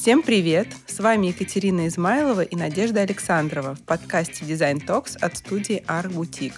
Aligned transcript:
Всем 0.00 0.22
привет! 0.22 0.66
С 0.86 0.98
вами 0.98 1.26
Екатерина 1.26 1.86
Измайлова 1.86 2.40
и 2.40 2.56
Надежда 2.56 3.02
Александрова 3.02 3.74
в 3.74 3.82
подкасте 3.82 4.46
Design 4.46 4.82
Talks 4.82 5.18
от 5.20 5.36
студии 5.36 5.84
Art 5.86 6.10
Boutique. 6.10 6.54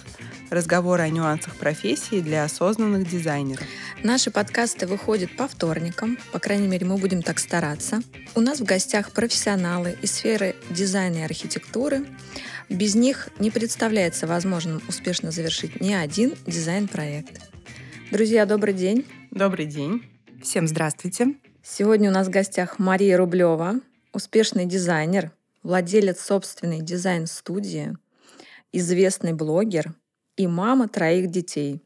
Разговоры 0.49 1.03
о 1.03 1.09
нюансах 1.09 1.57
профессии 1.57 2.21
для 2.21 2.45
осознанных 2.45 3.05
дизайнеров. 3.05 3.65
Наши 4.01 4.31
подкасты 4.31 4.87
выходят 4.87 5.35
по 5.35 5.49
вторникам, 5.49 6.17
по 6.31 6.39
крайней 6.39 6.69
мере, 6.69 6.85
мы 6.85 6.95
будем 6.95 7.21
так 7.21 7.37
стараться. 7.37 8.01
У 8.33 8.39
нас 8.39 8.61
в 8.61 8.63
гостях 8.63 9.11
профессионалы 9.11 9.97
из 10.01 10.13
сферы 10.13 10.55
дизайна 10.69 11.17
и 11.17 11.23
архитектуры. 11.23 12.05
Без 12.69 12.95
них 12.95 13.27
не 13.39 13.51
представляется 13.51 14.25
возможным 14.25 14.81
успешно 14.87 15.31
завершить 15.31 15.81
ни 15.81 15.91
один 15.91 16.33
дизайн-проект. 16.47 17.41
Друзья, 18.09 18.45
добрый 18.45 18.73
день! 18.73 19.05
Добрый 19.31 19.65
день! 19.65 20.01
Всем 20.41 20.65
здравствуйте! 20.65 21.35
Сегодня 21.65 22.09
у 22.09 22.13
нас 22.13 22.27
в 22.27 22.29
гостях 22.29 22.77
Мария 22.77 23.17
Рублева, 23.17 23.75
успешный 24.11 24.65
дизайнер, 24.65 25.31
владелец 25.63 26.19
собственной 26.19 26.81
дизайн-студии, 26.81 27.97
известный 28.73 29.31
блогер 29.31 29.93
и 30.35 30.45
мама 30.45 30.89
троих 30.89 31.31
детей. 31.31 31.81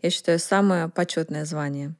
Я 0.00 0.10
считаю, 0.10 0.38
самое 0.38 0.88
почетное 0.88 1.44
звание. 1.44 1.96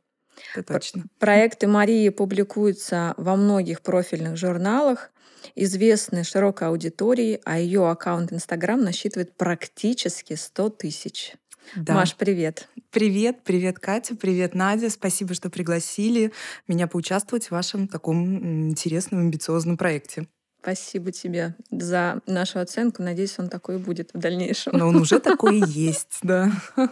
Это 0.55 0.75
точно. 0.75 1.07
Проекты 1.19 1.67
Марии 1.67 2.11
публикуются 2.11 3.15
во 3.17 3.35
многих 3.35 3.81
профильных 3.81 4.37
журналах, 4.37 5.11
известны 5.57 6.23
широкой 6.23 6.69
аудитории, 6.69 7.41
а 7.45 7.59
ее 7.59 7.91
аккаунт 7.91 8.33
Инстаграм 8.33 8.81
насчитывает 8.81 9.37
практически 9.37 10.35
100 10.35 10.71
тысяч. 10.71 11.35
Да. 11.75 11.95
Маш, 11.95 12.15
привет. 12.15 12.69
Привет, 12.91 13.43
привет, 13.45 13.79
Катя, 13.79 14.15
привет, 14.15 14.55
Надя. 14.55 14.91
Спасибо, 14.91 15.35
что 15.35 15.51
пригласили 15.51 16.33
меня 16.69 16.87
поучаствовать 16.87 17.47
в 17.47 17.51
вашем 17.51 17.89
таком 17.89 18.71
интересном, 18.71 19.21
амбициозном 19.21 19.77
проекте. 19.77 20.27
Спасибо 20.61 21.13
тебе 21.13 21.55
за 21.71 22.21
нашу 22.27 22.61
оценку. 22.61 23.03
Надеюсь, 23.03 23.39
он 23.39 23.49
такой 23.49 23.77
и 23.77 23.79
будет 23.79 24.11
в 24.13 24.19
дальнейшем. 24.19 24.77
Но 24.77 24.89
он 24.89 24.97
уже 24.97 25.21
такой 25.21 25.61
и 25.61 25.65
есть, 25.65 26.19
да. 26.23 26.51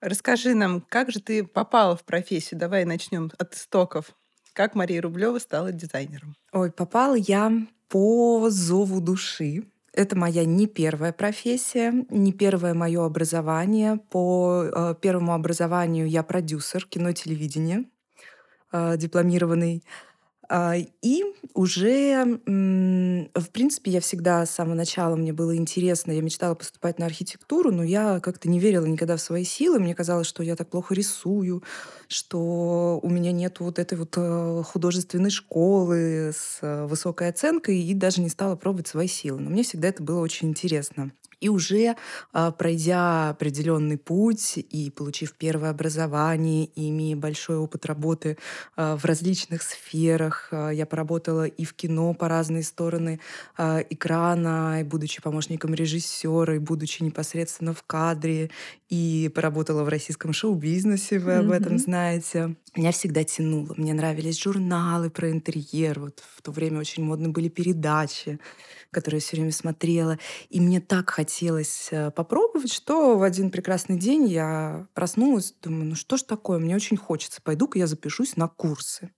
Расскажи 0.00 0.54
нам, 0.54 0.80
как 0.80 1.12
же 1.12 1.20
ты 1.20 1.44
попала 1.44 1.96
в 1.96 2.04
профессию? 2.04 2.58
Давай 2.58 2.84
начнем 2.84 3.30
от 3.38 3.54
истоков. 3.54 4.16
Как 4.52 4.74
Мария 4.74 5.00
Рублева 5.00 5.38
стала 5.38 5.70
дизайнером? 5.70 6.34
Ой, 6.52 6.72
попала 6.72 7.14
я 7.14 7.52
по 7.88 8.50
зову 8.50 9.00
души. 9.00 9.64
Это 9.94 10.16
моя 10.16 10.46
не 10.46 10.66
первая 10.66 11.12
профессия, 11.12 11.92
не 12.08 12.32
первое 12.32 12.72
мое 12.72 13.04
образование. 13.04 13.98
По 14.10 14.64
э, 14.64 14.94
первому 15.00 15.34
образованию 15.34 16.08
я 16.08 16.22
продюсер 16.22 16.86
кино 16.86 17.12
телевидения, 17.12 17.84
э, 18.72 18.96
дипломированный. 18.96 19.84
А, 20.54 20.74
и 20.76 21.24
уже, 21.54 22.26
в 22.44 23.50
принципе, 23.52 23.90
я 23.90 24.02
всегда 24.02 24.44
с 24.44 24.50
самого 24.50 24.74
начала, 24.74 25.16
мне 25.16 25.32
было 25.32 25.56
интересно, 25.56 26.12
я 26.12 26.20
мечтала 26.20 26.54
поступать 26.54 26.98
на 26.98 27.06
архитектуру, 27.06 27.72
но 27.72 27.82
я 27.82 28.20
как-то 28.20 28.50
не 28.50 28.60
верила 28.60 28.84
никогда 28.84 29.16
в 29.16 29.22
свои 29.22 29.44
силы. 29.44 29.78
Мне 29.78 29.94
казалось, 29.94 30.26
что 30.26 30.42
я 30.42 30.54
так 30.54 30.68
плохо 30.68 30.92
рисую, 30.92 31.62
что 32.06 33.00
у 33.02 33.08
меня 33.08 33.32
нет 33.32 33.60
вот 33.60 33.78
этой 33.78 33.96
вот 33.96 34.12
э, 34.18 34.62
художественной 34.66 35.30
школы 35.30 36.32
с 36.34 36.58
э, 36.60 36.84
высокой 36.84 37.30
оценкой, 37.30 37.78
и 37.80 37.94
даже 37.94 38.20
не 38.20 38.28
стала 38.28 38.54
пробовать 38.54 38.88
свои 38.88 39.08
силы. 39.08 39.40
Но 39.40 39.48
мне 39.48 39.62
всегда 39.62 39.88
это 39.88 40.02
было 40.02 40.20
очень 40.20 40.50
интересно. 40.50 41.12
И 41.42 41.48
уже 41.48 41.96
а, 42.32 42.52
пройдя 42.52 43.30
определенный 43.30 43.98
путь 43.98 44.58
и 44.58 44.90
получив 44.90 45.34
первое 45.34 45.70
образование, 45.70 46.66
и 46.66 46.88
имея 46.90 47.16
большой 47.16 47.56
опыт 47.56 47.84
работы 47.84 48.38
а, 48.76 48.96
в 48.96 49.04
различных 49.04 49.62
сферах, 49.62 50.48
а, 50.52 50.70
я 50.70 50.86
поработала 50.86 51.44
и 51.44 51.64
в 51.64 51.74
кино 51.74 52.14
по 52.14 52.28
разные 52.28 52.62
стороны 52.62 53.18
экрана, 53.58 54.80
и 54.80 54.84
будучи 54.84 55.20
помощником 55.20 55.74
режиссера, 55.74 56.54
и 56.54 56.58
будучи 56.58 57.02
непосредственно 57.02 57.74
в 57.74 57.82
кадре, 57.82 58.50
и 58.88 59.30
поработала 59.34 59.82
в 59.82 59.88
российском 59.88 60.32
шоу-бизнесе, 60.32 61.18
вы 61.18 61.34
об 61.34 61.50
этом 61.50 61.78
знаете. 61.78 62.54
Меня 62.76 62.92
всегда 62.92 63.24
тянуло. 63.24 63.74
Мне 63.76 63.94
нравились 63.94 64.40
журналы 64.40 65.10
про 65.10 65.30
интерьер. 65.30 65.98
Вот 65.98 66.22
в 66.36 66.40
то 66.42 66.52
время 66.52 66.78
очень 66.78 67.02
модны 67.02 67.30
были 67.30 67.48
передачи 67.48 68.38
которую 68.92 69.20
я 69.20 69.22
все 69.22 69.36
время 69.36 69.52
смотрела. 69.52 70.18
И 70.50 70.60
мне 70.60 70.80
так 70.80 71.10
хотелось 71.10 71.31
э, 71.90 72.10
попробовать, 72.10 72.72
что 72.72 73.16
в 73.16 73.22
один 73.22 73.50
прекрасный 73.50 73.98
день 73.98 74.26
я 74.26 74.86
проснулась, 74.94 75.54
думаю, 75.62 75.86
ну 75.86 75.94
что 75.94 76.16
ж 76.16 76.22
такое, 76.22 76.58
мне 76.58 76.74
очень 76.76 76.96
хочется, 76.96 77.40
пойду-ка 77.42 77.78
я 77.78 77.86
запишусь 77.86 78.36
на 78.36 78.48
курсы. 78.48 79.10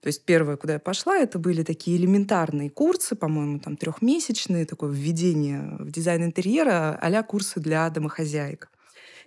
То 0.00 0.08
есть 0.08 0.24
первое, 0.24 0.56
куда 0.56 0.74
я 0.74 0.78
пошла, 0.78 1.16
это 1.16 1.38
были 1.38 1.62
такие 1.62 1.96
элементарные 1.96 2.70
курсы, 2.70 3.14
по-моему, 3.16 3.58
там 3.58 3.76
трехмесячные, 3.76 4.66
такое 4.66 4.90
введение 4.90 5.76
в 5.78 5.90
дизайн 5.90 6.24
интерьера, 6.24 6.98
а 7.00 7.22
курсы 7.22 7.60
для 7.60 7.88
домохозяек. 7.90 8.70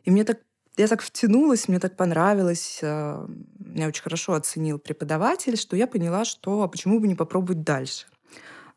И 0.04 0.12
мне 0.12 0.24
так 0.24 0.40
я 0.78 0.88
так 0.88 1.02
втянулась, 1.02 1.68
мне 1.68 1.80
так 1.80 1.98
понравилось, 1.98 2.80
э, 2.84 3.28
меня 3.58 3.88
очень 3.88 4.04
хорошо 4.04 4.34
оценил 4.34 4.78
преподаватель, 4.78 5.58
что 5.58 5.76
я 5.76 5.88
поняла, 5.88 6.24
что 6.24 6.62
а 6.62 6.68
почему 6.68 7.00
бы 7.00 7.08
не 7.08 7.16
попробовать 7.16 7.64
дальше. 7.64 8.06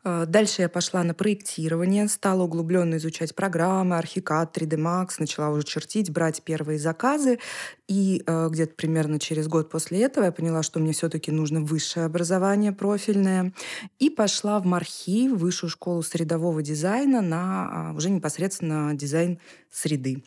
Э, 0.03 0.25
дальше 0.27 0.63
я 0.63 0.69
пошла 0.69 1.03
на 1.03 1.13
проектирование, 1.13 2.07
стала 2.07 2.43
углубленно 2.43 2.95
изучать 2.95 3.35
программы, 3.35 3.97
архикад, 3.97 4.55
3D 4.55 4.77
Max, 4.77 5.15
начала 5.19 5.49
уже 5.49 5.63
чертить, 5.63 6.11
брать 6.11 6.41
первые 6.43 6.79
заказы. 6.79 7.39
И 7.87 8.23
э, 8.25 8.49
где-то 8.49 8.73
примерно 8.75 9.19
через 9.19 9.47
год 9.47 9.69
после 9.69 10.01
этого 10.01 10.25
я 10.25 10.31
поняла, 10.31 10.63
что 10.63 10.79
мне 10.79 10.93
все-таки 10.93 11.31
нужно 11.31 11.61
высшее 11.61 12.05
образование 12.05 12.71
профильное. 12.71 13.53
И 13.99 14.09
пошла 14.09 14.59
в 14.59 14.65
Мархи, 14.65 15.29
высшую 15.29 15.69
школу 15.69 16.01
средового 16.01 16.61
дизайна, 16.61 17.21
на 17.21 17.91
э, 17.91 17.95
уже 17.95 18.09
непосредственно 18.09 18.93
дизайн 18.95 19.39
среды. 19.69 20.23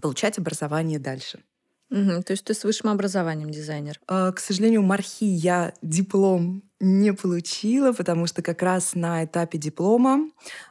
Получать 0.00 0.38
образование 0.38 0.98
дальше. 0.98 1.40
Угу, 1.90 2.22
то 2.22 2.32
есть 2.32 2.44
ты 2.44 2.52
с 2.52 2.64
высшим 2.64 2.90
образованием 2.90 3.50
дизайнер? 3.50 3.98
Э, 4.08 4.32
к 4.32 4.40
сожалению, 4.40 4.82
Мархи 4.82 5.24
я 5.24 5.72
диплом 5.80 6.67
не 6.80 7.12
получила, 7.12 7.92
потому 7.92 8.26
что 8.26 8.42
как 8.42 8.62
раз 8.62 8.94
на 8.94 9.24
этапе 9.24 9.58
диплома 9.58 10.30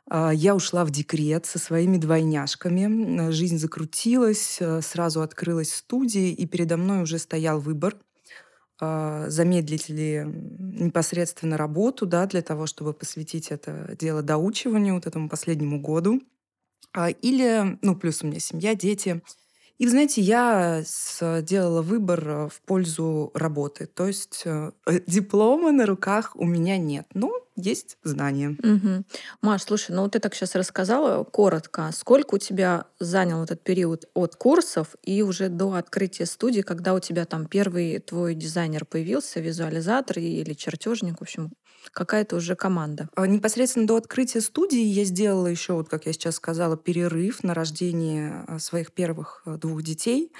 э, 0.09 0.31
я 0.33 0.55
ушла 0.55 0.85
в 0.85 0.91
декрет 0.91 1.45
со 1.45 1.59
своими 1.59 1.97
двойняшками. 1.97 3.31
Жизнь 3.31 3.57
закрутилась, 3.57 4.57
э, 4.59 4.81
сразу 4.81 5.21
открылась 5.21 5.73
студия, 5.73 6.31
и 6.33 6.45
передо 6.45 6.77
мной 6.77 7.03
уже 7.03 7.19
стоял 7.19 7.59
выбор 7.59 7.97
замедлить 8.79 9.89
ли 9.89 10.23
непосредственно 10.23 11.57
работу, 11.57 12.05
да, 12.05 12.27
для 12.27 12.43
того, 12.43 12.67
чтобы 12.67 12.93
посвятить 12.93 13.47
это 13.49 13.95
дело 13.99 14.21
доучиванию, 14.21 14.93
вот 14.93 15.07
этому 15.07 15.29
последнему 15.29 15.81
году. 15.81 16.21
Или, 17.23 17.79
ну, 17.81 17.95
плюс 17.95 18.21
у 18.21 18.27
меня 18.27 18.39
семья, 18.39 18.75
дети— 18.75 19.23
и, 19.77 19.87
знаете, 19.87 20.21
я 20.21 20.81
сделала 20.83 21.81
выбор 21.81 22.29
э, 22.29 22.49
в 22.49 22.61
пользу 22.61 23.31
работы. 23.35 23.85
То 23.85 24.07
есть 24.07 24.41
э, 24.45 24.71
диплома 25.05 25.71
на 25.71 25.85
руках 25.85 26.31
у 26.35 26.45
меня 26.45 26.77
нет. 26.77 27.05
Но 27.13 27.31
есть 27.55 27.97
знания. 28.03 28.55
Угу. 28.61 29.03
Маш, 29.41 29.63
слушай, 29.63 29.91
ну 29.91 30.03
вот 30.03 30.13
ты 30.13 30.19
так 30.19 30.33
сейчас 30.33 30.55
рассказала 30.55 31.23
коротко. 31.23 31.91
Сколько 31.93 32.35
у 32.35 32.37
тебя 32.37 32.85
занял 32.99 33.43
этот 33.43 33.63
период 33.63 34.05
от 34.13 34.35
курсов 34.35 34.95
и 35.03 35.21
уже 35.21 35.49
до 35.49 35.73
открытия 35.73 36.25
студии, 36.25 36.61
когда 36.61 36.93
у 36.93 36.99
тебя 36.99 37.25
там 37.25 37.45
первый 37.45 37.99
твой 37.99 38.33
дизайнер 38.35 38.85
появился, 38.85 39.39
визуализатор 39.39 40.19
или 40.19 40.53
чертежник, 40.53 41.19
в 41.19 41.23
общем, 41.23 41.51
какая-то 41.91 42.35
уже 42.35 42.55
команда. 42.55 43.09
А 43.15 43.27
непосредственно 43.27 43.87
до 43.87 43.97
открытия 43.97 44.41
студии 44.41 44.81
я 44.81 45.03
сделала 45.03 45.47
еще, 45.47 45.73
вот 45.73 45.89
как 45.89 46.05
я 46.05 46.13
сейчас 46.13 46.35
сказала, 46.35 46.77
перерыв 46.77 47.43
на 47.43 47.53
рождение 47.53 48.43
а, 48.47 48.59
своих 48.59 48.91
первых 48.91 49.41
а, 49.45 49.57
двух 49.57 49.81
детей. 49.81 50.31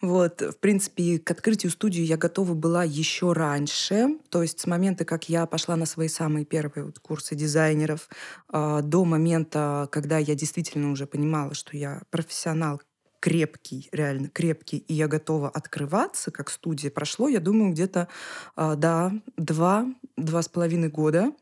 Вот, 0.00 0.40
в 0.40 0.56
принципе, 0.58 1.18
к 1.18 1.30
открытию 1.30 1.70
студии 1.70 2.02
я 2.02 2.16
готова 2.16 2.54
была 2.54 2.84
еще 2.84 3.32
раньше. 3.32 4.18
То 4.30 4.42
есть 4.42 4.60
с 4.60 4.66
момента, 4.66 5.04
как 5.04 5.28
я 5.28 5.46
пошла 5.46 5.76
на 5.76 5.86
свои 5.86 6.08
самые 6.08 6.44
первые 6.44 6.86
вот 6.86 6.98
курсы 6.98 7.34
дизайнеров, 7.34 8.08
до 8.52 9.04
момента, 9.04 9.88
когда 9.90 10.18
я 10.18 10.34
действительно 10.34 10.90
уже 10.90 11.06
понимала, 11.06 11.54
что 11.54 11.76
я 11.76 12.02
профессионал 12.10 12.80
крепкий, 13.24 13.88
реально 13.90 14.28
крепкий, 14.28 14.84
и 14.86 14.92
я 14.92 15.08
готова 15.08 15.48
открываться 15.48 16.30
как 16.30 16.50
студия, 16.50 16.90
прошло, 16.90 17.26
я 17.26 17.40
думаю, 17.40 17.72
где-то, 17.72 18.08
э, 18.54 18.74
да, 18.76 19.12
два, 19.38 19.86
два 20.18 20.42
с 20.42 20.48
половиной 20.50 20.90
года. 20.90 21.32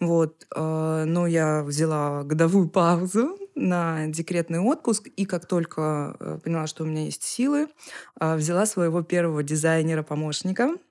Вот. 0.00 0.46
Э, 0.56 1.04
но 1.06 1.26
я 1.26 1.62
взяла 1.64 2.22
годовую 2.24 2.70
паузу 2.70 3.36
на 3.54 4.06
декретный 4.06 4.60
отпуск, 4.60 5.08
и 5.08 5.26
как 5.26 5.44
только 5.44 6.16
э, 6.18 6.38
поняла, 6.42 6.66
что 6.66 6.84
у 6.84 6.86
меня 6.86 7.04
есть 7.04 7.24
силы, 7.24 7.68
э, 8.18 8.36
взяла 8.36 8.64
своего 8.64 9.02
первого 9.02 9.42
дизайнера-помощника, 9.42 10.70
А, 10.70 10.87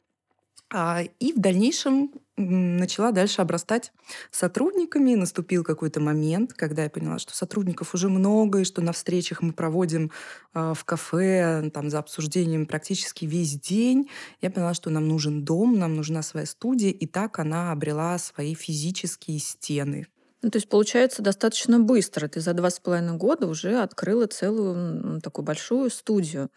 и 0.73 1.33
в 1.33 1.39
дальнейшем 1.39 2.11
начала 2.35 3.11
дальше 3.11 3.41
обрастать 3.41 3.91
сотрудниками. 4.31 5.15
Наступил 5.15 5.63
какой-то 5.63 5.99
момент, 5.99 6.53
когда 6.53 6.83
я 6.83 6.89
поняла, 6.89 7.19
что 7.19 7.35
сотрудников 7.35 7.93
уже 7.93 8.09
много, 8.09 8.59
и 8.59 8.63
что 8.63 8.81
на 8.81 8.91
встречах 8.91 9.41
мы 9.41 9.53
проводим 9.53 10.11
а, 10.53 10.73
в 10.73 10.83
кафе 10.85 11.71
там, 11.73 11.89
за 11.89 11.99
обсуждением 11.99 12.65
практически 12.65 13.25
весь 13.25 13.59
день. 13.59 14.09
Я 14.41 14.51
поняла, 14.51 14.73
что 14.73 14.89
нам 14.89 15.07
нужен 15.07 15.43
дом, 15.43 15.79
нам 15.79 15.95
нужна 15.95 16.21
своя 16.21 16.45
студия, 16.45 16.91
и 16.91 17.07
так 17.07 17.39
она 17.39 17.71
обрела 17.71 18.17
свои 18.19 18.53
физические 18.53 19.39
стены. 19.39 20.07
Ну, 20.43 20.51
то 20.51 20.57
есть, 20.57 20.69
получается, 20.69 21.23
достаточно 21.23 21.79
быстро. 21.79 22.27
Ты 22.27 22.41
за 22.41 22.53
два 22.53 22.69
с 22.69 22.79
половиной 22.79 23.17
года 23.17 23.47
уже 23.47 23.81
открыла 23.81 24.27
целую 24.27 25.19
такую 25.21 25.43
большую 25.43 25.89
студию. 25.89 26.49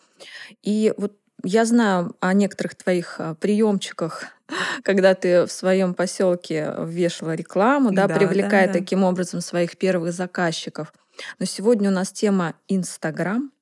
И 0.62 0.92
вот 0.98 1.16
я 1.44 1.64
знаю 1.64 2.16
о 2.20 2.32
некоторых 2.32 2.74
твоих 2.74 3.16
а, 3.18 3.34
приемчиках, 3.34 4.26
когда 4.82 5.14
ты 5.14 5.46
в 5.46 5.52
своем 5.52 5.94
поселке 5.94 6.74
вешала 6.78 7.34
рекламу, 7.34 7.92
да, 7.92 8.06
да 8.06 8.14
привлекая 8.14 8.66
да, 8.66 8.72
да. 8.72 8.78
таким 8.78 9.04
образом 9.04 9.40
своих 9.40 9.76
первых 9.76 10.12
заказчиков. 10.12 10.92
Но 11.38 11.46
сегодня 11.46 11.90
у 11.90 11.92
нас 11.92 12.12
тема 12.12 12.54
Инстаграм 12.68 13.52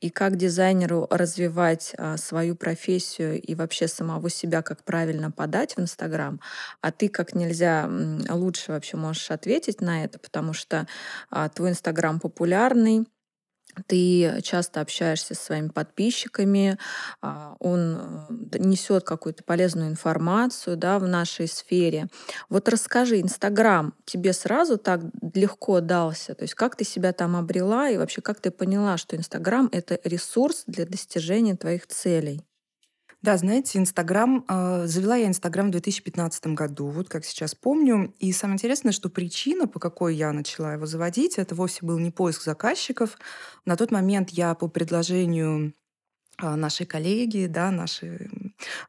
и 0.00 0.10
как 0.10 0.36
дизайнеру 0.36 1.06
развивать 1.10 1.92
а, 1.98 2.16
свою 2.16 2.56
профессию 2.56 3.40
и 3.40 3.54
вообще 3.54 3.88
самого 3.88 4.30
себя, 4.30 4.62
как 4.62 4.82
правильно 4.84 5.30
подать 5.30 5.76
в 5.76 5.80
Инстаграм. 5.80 6.40
А 6.80 6.90
ты 6.90 7.08
как 7.08 7.34
нельзя 7.34 7.88
лучше 8.30 8.72
вообще 8.72 8.96
можешь 8.96 9.30
ответить 9.30 9.80
на 9.80 10.04
это, 10.04 10.18
потому 10.18 10.52
что 10.52 10.86
а, 11.30 11.48
твой 11.48 11.70
Инстаграм 11.70 12.20
популярный, 12.20 13.06
ты 13.86 14.40
часто 14.42 14.80
общаешься 14.80 15.34
со 15.34 15.44
своими 15.44 15.68
подписчиками, 15.68 16.78
а, 17.20 17.56
он 17.58 18.26
э, 18.52 18.58
несет 18.58 19.04
какую-то 19.04 19.44
полезную 19.44 19.90
информацию 19.90 20.76
да, 20.76 20.98
в 20.98 21.06
нашей 21.06 21.48
сфере. 21.48 22.08
Вот 22.48 22.68
расскажи, 22.68 23.20
Инстаграм 23.20 23.94
тебе 24.04 24.32
сразу 24.32 24.78
так 24.78 25.00
легко 25.34 25.80
дался? 25.80 26.34
То 26.34 26.42
есть 26.42 26.54
как 26.54 26.76
ты 26.76 26.84
себя 26.84 27.12
там 27.12 27.36
обрела 27.36 27.88
и 27.90 27.96
вообще 27.96 28.20
как 28.20 28.40
ты 28.40 28.50
поняла, 28.50 28.96
что 28.96 29.16
Инстаграм— 29.16 29.68
это 29.72 29.98
ресурс 30.04 30.64
для 30.66 30.86
достижения 30.86 31.56
твоих 31.56 31.86
целей? 31.86 32.47
Да, 33.22 33.36
знаете, 33.36 33.78
Инстаграм, 33.78 34.44
э, 34.48 34.86
завела 34.86 35.16
я 35.16 35.26
Инстаграм 35.26 35.68
в 35.68 35.70
2015 35.72 36.54
году, 36.54 36.86
вот 36.86 37.08
как 37.08 37.24
сейчас 37.24 37.54
помню. 37.54 38.14
И 38.20 38.32
самое 38.32 38.54
интересное, 38.54 38.92
что 38.92 39.08
причина, 39.10 39.66
по 39.66 39.80
какой 39.80 40.14
я 40.14 40.32
начала 40.32 40.74
его 40.74 40.86
заводить, 40.86 41.36
это 41.36 41.56
вовсе 41.56 41.80
был 41.84 41.98
не 41.98 42.12
поиск 42.12 42.42
заказчиков. 42.44 43.18
На 43.64 43.76
тот 43.76 43.90
момент 43.90 44.30
я 44.30 44.54
по 44.54 44.68
предложению 44.68 45.74
нашей 46.40 46.86
коллеги, 46.86 47.46
да, 47.46 47.70
нашей 47.70 48.30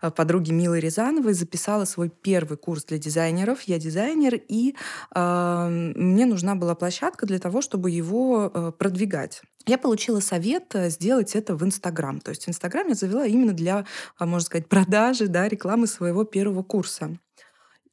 а, 0.01 0.11
подруги 0.11 0.51
Милы 0.51 0.79
Рязановой 0.79 1.33
записала 1.33 1.85
свой 1.85 2.09
первый 2.09 2.57
курс 2.57 2.85
для 2.85 2.97
дизайнеров. 2.97 3.61
Я 3.63 3.79
дизайнер, 3.79 4.35
и 4.35 4.75
э, 5.15 5.67
мне 5.95 6.25
нужна 6.25 6.55
была 6.55 6.75
площадка 6.75 7.25
для 7.25 7.39
того, 7.39 7.61
чтобы 7.61 7.91
его 7.91 8.51
э, 8.53 8.71
продвигать. 8.77 9.41
Я 9.65 9.77
получила 9.77 10.19
совет 10.19 10.73
сделать 10.73 11.35
это 11.35 11.55
в 11.55 11.63
Инстаграм. 11.63 12.19
То 12.19 12.29
есть 12.29 12.47
Инстаграм 12.47 12.87
я 12.87 12.95
завела 12.95 13.25
именно 13.25 13.53
для, 13.53 13.85
можно 14.19 14.39
сказать, 14.45 14.67
продажи, 14.67 15.27
да, 15.27 15.47
рекламы 15.47 15.85
своего 15.87 16.23
первого 16.23 16.63
курса. 16.63 17.17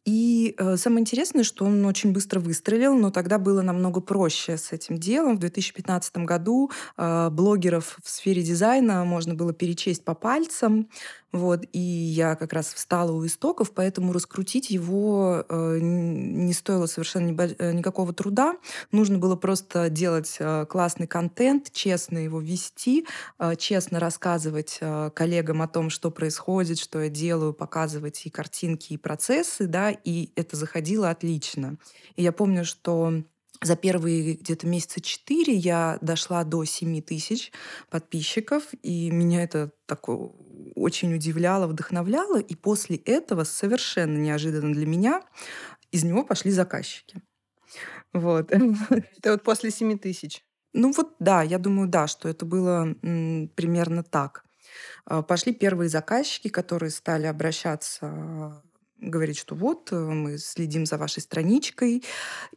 И 0.07 0.55
э, 0.57 0.77
самое 0.77 1.01
интересное, 1.01 1.43
что 1.43 1.65
он 1.65 1.85
очень 1.85 2.13
быстро 2.13 2.39
выстрелил, 2.39 2.95
но 2.95 3.11
тогда 3.11 3.39
было 3.39 3.61
намного 3.61 4.01
проще 4.01 4.57
с 4.57 4.71
этим 4.71 4.99
делом. 4.99 5.37
В 5.37 5.41
2015 5.41 6.19
году 6.19 6.71
э, 6.97 7.29
блогеров 7.31 7.99
в 8.05 8.09
сфере 8.09 8.43
дизайна 8.43 9.05
можно 9.05 9.35
было 9.35 9.53
перечесть 9.53 10.05
по 10.05 10.15
пальцам. 10.15 10.89
Вот, 11.37 11.65
и 11.73 11.79
я 11.79 12.35
как 12.35 12.55
раз 12.55 12.73
встала 12.73 13.13
у 13.13 13.27
истоков, 13.27 13.73
поэтому 13.73 14.15
раскрутить 14.15 14.71
его 14.71 15.45
э, 15.47 15.79
не 15.81 16.53
стоило 16.55 16.87
совершенно 16.87 17.31
э, 17.39 17.73
никакого 17.73 18.15
труда. 18.15 18.57
Нужно 18.91 19.19
было 19.19 19.37
просто 19.37 19.91
делать 19.91 20.37
э, 20.39 20.65
классный 20.67 21.07
контент, 21.07 21.71
честно 21.73 22.19
его 22.19 22.41
вести, 22.41 23.07
честно 23.59 24.01
рассказывать 24.01 24.81
коллегам 25.15 25.61
о 25.61 25.69
том, 25.69 25.91
что 25.91 26.11
происходит, 26.11 26.79
что 26.79 27.03
я 27.03 27.11
делаю, 27.11 27.53
показывать 27.53 28.25
и 28.25 28.31
картинки, 28.31 28.95
и 28.95 28.97
процессы, 28.97 29.67
да, 29.67 29.91
и 29.91 30.31
это 30.37 30.57
заходило 30.57 31.11
отлично. 31.11 31.77
И 32.17 32.23
я 32.23 32.33
помню, 32.33 32.65
что 32.65 33.23
за 33.63 33.77
первые 33.77 34.35
где-то 34.35 34.67
месяца 34.67 35.01
четыре 35.01 35.55
я 35.55 35.99
дошла 36.01 36.45
до 36.45 36.65
7 36.65 37.01
тысяч 37.03 37.53
подписчиков, 37.91 38.65
и 38.83 39.11
меня 39.11 39.43
это 39.43 39.73
такое 39.87 40.31
очень 40.75 41.15
удивляло, 41.15 41.67
вдохновляло. 41.67 42.39
И 42.41 42.55
после 42.55 42.97
этого, 42.97 43.45
совершенно 43.45 44.17
неожиданно 44.19 44.73
для 44.75 44.87
меня, 44.87 45.23
из 45.93 46.05
него 46.05 46.25
пошли 46.25 46.51
заказчики. 46.51 47.23
Вот. 48.13 48.51
Это 48.91 49.33
вот 49.33 49.43
после 49.43 49.71
7 49.71 49.99
тысяч? 49.99 50.45
Ну 50.73 50.93
вот 50.93 51.15
да, 51.21 51.43
я 51.43 51.59
думаю, 51.59 51.89
да, 51.89 52.07
что 52.07 52.29
это 52.29 52.45
было 52.45 52.95
м, 53.03 53.49
примерно 53.55 54.03
так. 54.03 54.45
А, 55.07 55.23
пошли 55.23 55.55
первые 55.55 55.89
заказчики, 55.89 56.49
которые 56.49 56.91
стали 56.91 57.27
обращаться 57.27 58.63
говорить, 59.01 59.39
что 59.39 59.55
вот, 59.55 59.93
э, 59.93 59.97
мы 59.97 60.39
следим 60.39 60.87
за 60.87 60.97
вашей 60.97 61.21
страничкой. 61.21 62.03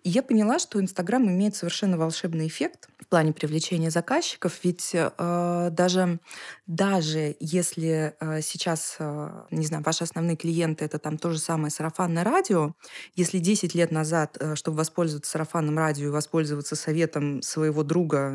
И 0.03 0.09
я 0.09 0.24
поняла, 0.24 0.59
что 0.59 0.80
Инстаграм 0.80 1.27
имеет 1.27 1.56
совершенно 1.56 1.97
волшебный 1.97 2.47
эффект 2.47 2.89
в 3.00 3.07
плане 3.07 3.33
привлечения 3.33 3.89
заказчиков, 3.89 4.59
ведь 4.63 4.91
э, 4.94 5.69
даже, 5.71 6.19
даже 6.68 7.36
если 7.39 8.13
э, 8.19 8.41
сейчас, 8.41 8.95
э, 9.00 9.30
не 9.51 9.65
знаю, 9.65 9.83
ваши 9.83 10.03
основные 10.03 10.38
клиенты— 10.38 10.86
это 10.86 11.00
там 11.00 11.18
то 11.18 11.31
же 11.31 11.39
самое 11.39 11.71
сарафанное 11.71 12.24
радио, 12.24 12.74
если 13.15 13.39
10 13.39 13.75
лет 13.75 13.92
назад, 13.92 14.38
э, 14.39 14.56
чтобы 14.56 14.77
воспользоваться 14.77 15.31
сарафанным 15.31 15.77
радио 15.77 16.07
и 16.07 16.12
воспользоваться 16.12 16.75
советом 16.75 17.42
своего 17.42 17.83
друга 17.83 18.31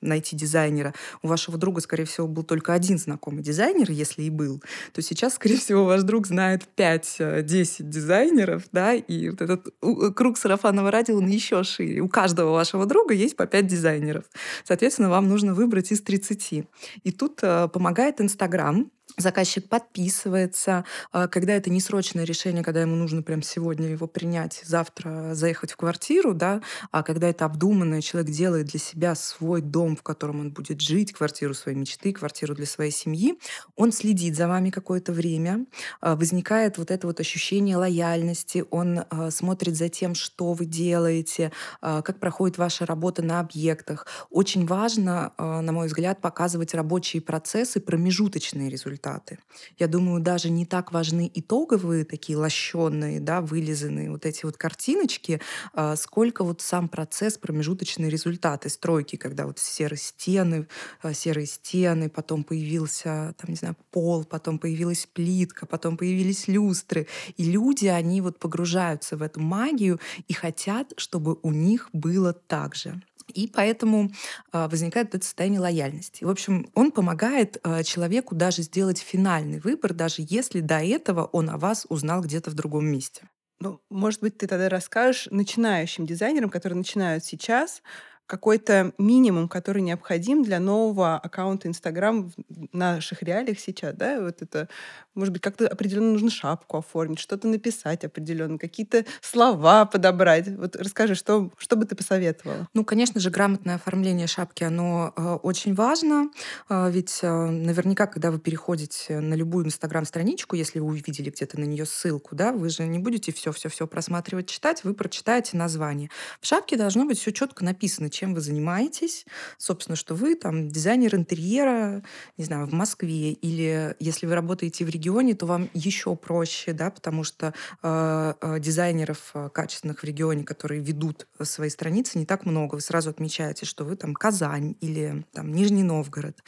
найти 0.00 0.36
дизайнера, 0.36 0.94
у 1.22 1.28
вашего 1.28 1.56
друга, 1.56 1.80
скорее 1.80 2.04
всего, 2.04 2.26
был 2.26 2.42
только 2.42 2.72
один 2.72 2.98
знакомый 2.98 3.42
дизайнер, 3.42 3.90
если 3.90 4.22
и 4.22 4.30
был, 4.30 4.62
то 4.92 5.02
сейчас, 5.02 5.34
скорее 5.34 5.58
всего, 5.58 5.84
ваш 5.84 6.02
друг 6.02 6.26
знает 6.26 6.66
5 6.68 7.16
10 7.42 7.88
дизайнеров, 7.88 8.64
да, 8.72 8.94
и 8.94 9.30
вот 9.30 9.40
этот 9.40 9.74
круг 10.14 10.38
сарафанного 10.38 10.90
радио, 10.90 11.16
он 11.16 11.26
еще 11.26 11.62
шире. 11.62 12.00
У 12.00 12.08
каждого 12.08 12.52
вашего 12.52 12.86
друга 12.86 13.14
есть 13.14 13.36
по 13.36 13.46
5 13.46 13.66
дизайнеров. 13.66 14.24
Соответственно, 14.64 15.10
вам 15.10 15.28
нужно 15.28 15.54
выбрать 15.54 15.92
из 15.92 16.02
30. 16.02 16.64
И 17.04 17.12
тут 17.12 17.40
э, 17.42 17.68
помогает 17.68 18.20
Инстаграм, 18.20 18.90
заказчик 19.16 19.68
подписывается, 19.68 20.84
а, 21.12 21.28
когда 21.28 21.54
это 21.54 21.70
не 21.70 21.80
срочное 21.80 22.24
решение, 22.24 22.62
когда 22.62 22.82
ему 22.82 22.96
нужно 22.96 23.22
прям 23.22 23.42
сегодня 23.42 23.88
его 23.88 24.06
принять, 24.06 24.62
завтра 24.64 25.34
заехать 25.34 25.72
в 25.72 25.76
квартиру, 25.76 26.34
да, 26.34 26.62
а 26.90 27.02
когда 27.02 27.28
это 27.28 27.44
обдуманное, 27.44 28.00
человек 28.00 28.30
делает 28.30 28.66
для 28.66 28.80
себя 28.80 29.14
свой 29.14 29.62
дом, 29.62 29.96
в 29.96 30.02
котором 30.02 30.40
он 30.40 30.50
будет 30.52 30.80
жить, 30.80 31.12
квартиру 31.12 31.54
своей 31.54 31.76
мечты, 31.76 32.12
квартиру 32.12 32.54
для 32.54 32.66
своей 32.66 32.90
семьи, 32.90 33.38
он 33.76 33.92
следит 33.92 34.36
за 34.36 34.48
вами 34.48 34.70
какое-то 34.70 35.12
время, 35.12 35.66
а, 36.00 36.16
возникает 36.16 36.78
вот 36.78 36.90
это 36.90 37.06
вот 37.06 37.20
ощущение 37.20 37.76
лояльности, 37.76 38.64
он 38.70 39.00
а, 39.08 39.30
смотрит 39.30 39.76
за 39.76 39.88
тем, 39.88 40.14
что 40.14 40.52
вы 40.52 40.64
делаете, 40.66 41.52
как 41.80 42.20
проходит 42.20 42.58
ваша 42.58 42.86
работа 42.86 43.22
на 43.22 43.40
объектах. 43.40 44.06
Очень 44.30 44.66
важно, 44.66 45.32
на 45.38 45.72
мой 45.72 45.86
взгляд, 45.86 46.20
показывать 46.20 46.74
рабочие 46.74 47.22
процессы, 47.22 47.80
промежуточные 47.80 48.68
результаты 48.68 48.99
результаты. 49.00 49.38
Я 49.78 49.86
думаю, 49.86 50.20
даже 50.20 50.50
не 50.50 50.66
так 50.66 50.92
важны 50.92 51.30
итоговые 51.34 52.04
такие 52.04 52.38
лощенные, 52.38 53.20
да, 53.20 53.40
вылизанные 53.40 54.10
вот 54.10 54.26
эти 54.26 54.44
вот 54.44 54.56
картиночки, 54.56 55.40
а, 55.72 55.96
сколько 55.96 56.44
вот 56.44 56.60
сам 56.60 56.88
процесс, 56.88 57.38
промежуточные 57.38 58.10
результаты 58.10 58.68
стройки, 58.68 59.16
когда 59.16 59.46
вот 59.46 59.58
серые 59.58 59.98
стены, 59.98 60.66
а, 61.02 61.12
серые 61.12 61.46
стены, 61.46 62.08
потом 62.08 62.44
появился, 62.44 63.34
там, 63.38 63.50
не 63.50 63.56
знаю, 63.56 63.76
пол, 63.90 64.24
потом 64.24 64.58
появилась 64.58 65.06
плитка, 65.12 65.66
потом 65.66 65.96
появились 65.96 66.48
люстры. 66.48 67.06
И 67.36 67.44
люди, 67.44 67.86
они 67.86 68.20
вот 68.20 68.38
погружаются 68.38 69.16
в 69.16 69.22
эту 69.22 69.40
магию 69.40 69.98
и 70.28 70.32
хотят, 70.32 70.92
чтобы 70.96 71.38
у 71.42 71.52
них 71.52 71.88
было 71.92 72.32
так 72.32 72.74
же. 72.74 73.00
И 73.30 73.46
поэтому 73.46 74.10
э, 74.52 74.68
возникает 74.68 75.14
это 75.14 75.24
состояние 75.24 75.60
лояльности. 75.60 76.24
В 76.24 76.30
общем, 76.30 76.70
он 76.74 76.92
помогает 76.92 77.58
э, 77.62 77.82
человеку 77.82 78.34
даже 78.34 78.62
сделать 78.62 78.98
финальный 78.98 79.60
выбор, 79.60 79.94
даже 79.94 80.16
если 80.18 80.60
до 80.60 80.80
этого 80.80 81.24
он 81.24 81.50
о 81.50 81.58
вас 81.58 81.86
узнал 81.88 82.20
где-то 82.22 82.50
в 82.50 82.54
другом 82.54 82.86
месте. 82.86 83.22
Ну, 83.60 83.80
может 83.90 84.20
быть, 84.20 84.38
ты 84.38 84.46
тогда 84.46 84.68
расскажешь 84.70 85.28
начинающим 85.30 86.06
дизайнерам, 86.06 86.48
которые 86.48 86.78
начинают 86.78 87.24
сейчас, 87.24 87.82
какой-то 88.30 88.92
минимум, 88.96 89.48
который 89.48 89.82
необходим 89.82 90.44
для 90.44 90.60
нового 90.60 91.16
аккаунта 91.16 91.66
Инстаграм 91.66 92.30
в 92.30 92.68
наших 92.72 93.24
реалиях 93.24 93.58
сейчас, 93.58 93.96
да? 93.96 94.20
Вот 94.20 94.40
это, 94.40 94.68
может 95.16 95.32
быть, 95.32 95.42
как-то 95.42 95.66
определенно 95.66 96.12
нужно 96.12 96.30
шапку 96.30 96.78
оформить, 96.78 97.18
что-то 97.18 97.48
написать 97.48 98.04
определенно, 98.04 98.56
какие-то 98.56 99.04
слова 99.20 99.84
подобрать. 99.84 100.46
Вот 100.46 100.76
расскажи, 100.76 101.16
что, 101.16 101.50
что 101.58 101.74
бы 101.74 101.86
ты 101.86 101.96
посоветовала? 101.96 102.68
Ну, 102.72 102.84
конечно 102.84 103.20
же, 103.20 103.30
грамотное 103.30 103.74
оформление 103.74 104.28
шапки, 104.28 104.62
оно 104.62 105.12
э, 105.16 105.38
очень 105.42 105.74
важно, 105.74 106.30
э, 106.68 106.88
ведь 106.88 107.18
э, 107.22 107.28
наверняка, 107.28 108.06
когда 108.06 108.30
вы 108.30 108.38
переходите 108.38 109.18
на 109.18 109.34
любую 109.34 109.66
Инстаграм-страничку, 109.66 110.54
если 110.54 110.78
вы 110.78 110.86
увидели 110.86 111.30
где-то 111.30 111.58
на 111.58 111.64
нее 111.64 111.84
ссылку, 111.84 112.36
да, 112.36 112.52
вы 112.52 112.68
же 112.70 112.86
не 112.86 113.00
будете 113.00 113.32
все-все-все 113.32 113.88
просматривать, 113.88 114.46
читать, 114.46 114.84
вы 114.84 114.94
прочитаете 114.94 115.56
название. 115.56 116.10
В 116.40 116.46
шапке 116.46 116.76
должно 116.76 117.04
быть 117.04 117.18
все 117.18 117.32
четко 117.32 117.64
написано, 117.64 118.08
чем 118.20 118.34
вы 118.34 118.42
занимаетесь, 118.42 119.24
собственно, 119.56 119.96
что 119.96 120.14
вы 120.14 120.34
там 120.34 120.68
дизайнер 120.68 121.14
интерьера, 121.14 122.02
не 122.36 122.44
знаю, 122.44 122.66
в 122.66 122.72
Москве, 122.74 123.32
или 123.32 123.96
если 123.98 124.26
вы 124.26 124.34
работаете 124.34 124.84
в 124.84 124.90
регионе, 124.90 125.34
то 125.34 125.46
вам 125.46 125.70
еще 125.72 126.14
проще, 126.16 126.74
да, 126.74 126.90
потому 126.90 127.24
что 127.24 127.54
э, 127.82 128.34
э, 128.38 128.60
дизайнеров 128.60 129.30
э, 129.32 129.48
качественных 129.48 130.00
в 130.00 130.04
регионе, 130.04 130.44
которые 130.44 130.82
ведут 130.82 131.28
свои 131.42 131.70
страницы, 131.70 132.18
не 132.18 132.26
так 132.26 132.44
много. 132.44 132.74
Вы 132.74 132.82
сразу 132.82 133.08
отмечаете, 133.08 133.64
что 133.64 133.84
вы 133.84 133.96
там 133.96 134.12
Казань 134.12 134.76
или 134.82 135.24
там 135.32 135.54
Нижний 135.54 135.82
Новгород. 135.82 136.44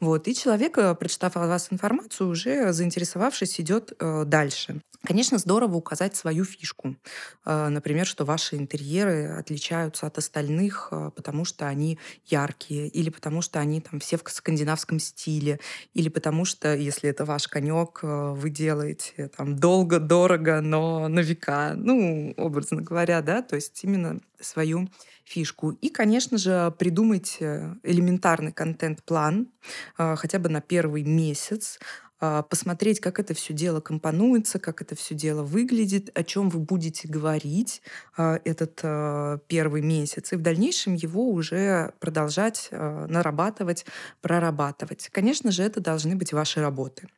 Вот. 0.00 0.28
И 0.28 0.34
человек, 0.34 0.76
э, 0.78 0.94
прочитав 0.94 1.36
о 1.36 1.46
вас 1.46 1.68
информацию, 1.70 2.28
уже 2.28 2.72
заинтересовавшись, 2.72 3.60
идет 3.60 3.92
э, 3.98 4.24
дальше. 4.26 4.80
Конечно, 5.02 5.38
здорово 5.38 5.76
указать 5.76 6.16
свою 6.16 6.44
фишку. 6.44 6.96
Э, 7.44 7.68
например, 7.68 8.06
что 8.06 8.24
ваши 8.24 8.56
интерьеры 8.56 9.26
отличаются 9.38 10.06
от 10.06 10.18
остальных, 10.18 10.92
потому 11.14 11.44
что 11.44 11.66
они 11.66 11.98
яркие, 12.26 12.88
или 12.88 13.10
потому 13.10 13.40
что 13.42 13.58
они 13.58 13.80
там 13.80 14.00
все 14.00 14.18
в 14.18 14.22
скандинавском 14.28 14.98
стиле, 14.98 15.60
или 15.94 16.08
потому 16.08 16.44
что, 16.44 16.74
если 16.74 17.08
это 17.08 17.24
ваш 17.24 17.48
конек, 17.48 18.00
вы 18.02 18.50
делаете 18.50 19.30
там 19.36 19.56
долго, 19.56 19.98
дорого, 19.98 20.60
но 20.60 21.08
на 21.08 21.20
века. 21.20 21.74
Ну, 21.76 22.34
образно 22.36 22.82
говоря, 22.82 23.22
да, 23.22 23.42
то 23.42 23.56
есть 23.56 23.82
именно 23.84 24.20
свою 24.40 24.88
фишку. 25.26 25.72
И, 25.72 25.88
конечно 25.88 26.38
же, 26.38 26.72
придумать 26.78 27.38
элементарный 27.40 28.52
контент-план 28.52 29.48
хотя 29.96 30.38
бы 30.38 30.48
на 30.48 30.60
первый 30.60 31.02
месяц, 31.02 31.78
а, 32.18 32.42
посмотреть, 32.42 33.00
как 33.00 33.20
это 33.20 33.34
все 33.34 33.52
дело 33.52 33.80
компонуется, 33.80 34.58
как 34.58 34.80
это 34.80 34.94
все 34.94 35.14
дело 35.14 35.42
выглядит, 35.42 36.10
о 36.18 36.24
чем 36.24 36.48
вы 36.48 36.60
будете 36.60 37.08
говорить 37.08 37.82
а, 38.16 38.40
этот 38.44 38.80
а, 38.82 39.38
первый 39.48 39.82
месяц, 39.82 40.32
и 40.32 40.36
в 40.36 40.42
дальнейшем 40.42 40.94
его 40.94 41.28
уже 41.28 41.92
продолжать 42.00 42.68
нарабатывать, 42.70 43.84
прорабатывать. 44.22 45.08
Конечно 45.12 45.50
же, 45.50 45.62
это 45.62 45.80
должны 45.80 46.16
быть 46.16 46.32
ваши 46.32 46.60
работы. 46.60 47.08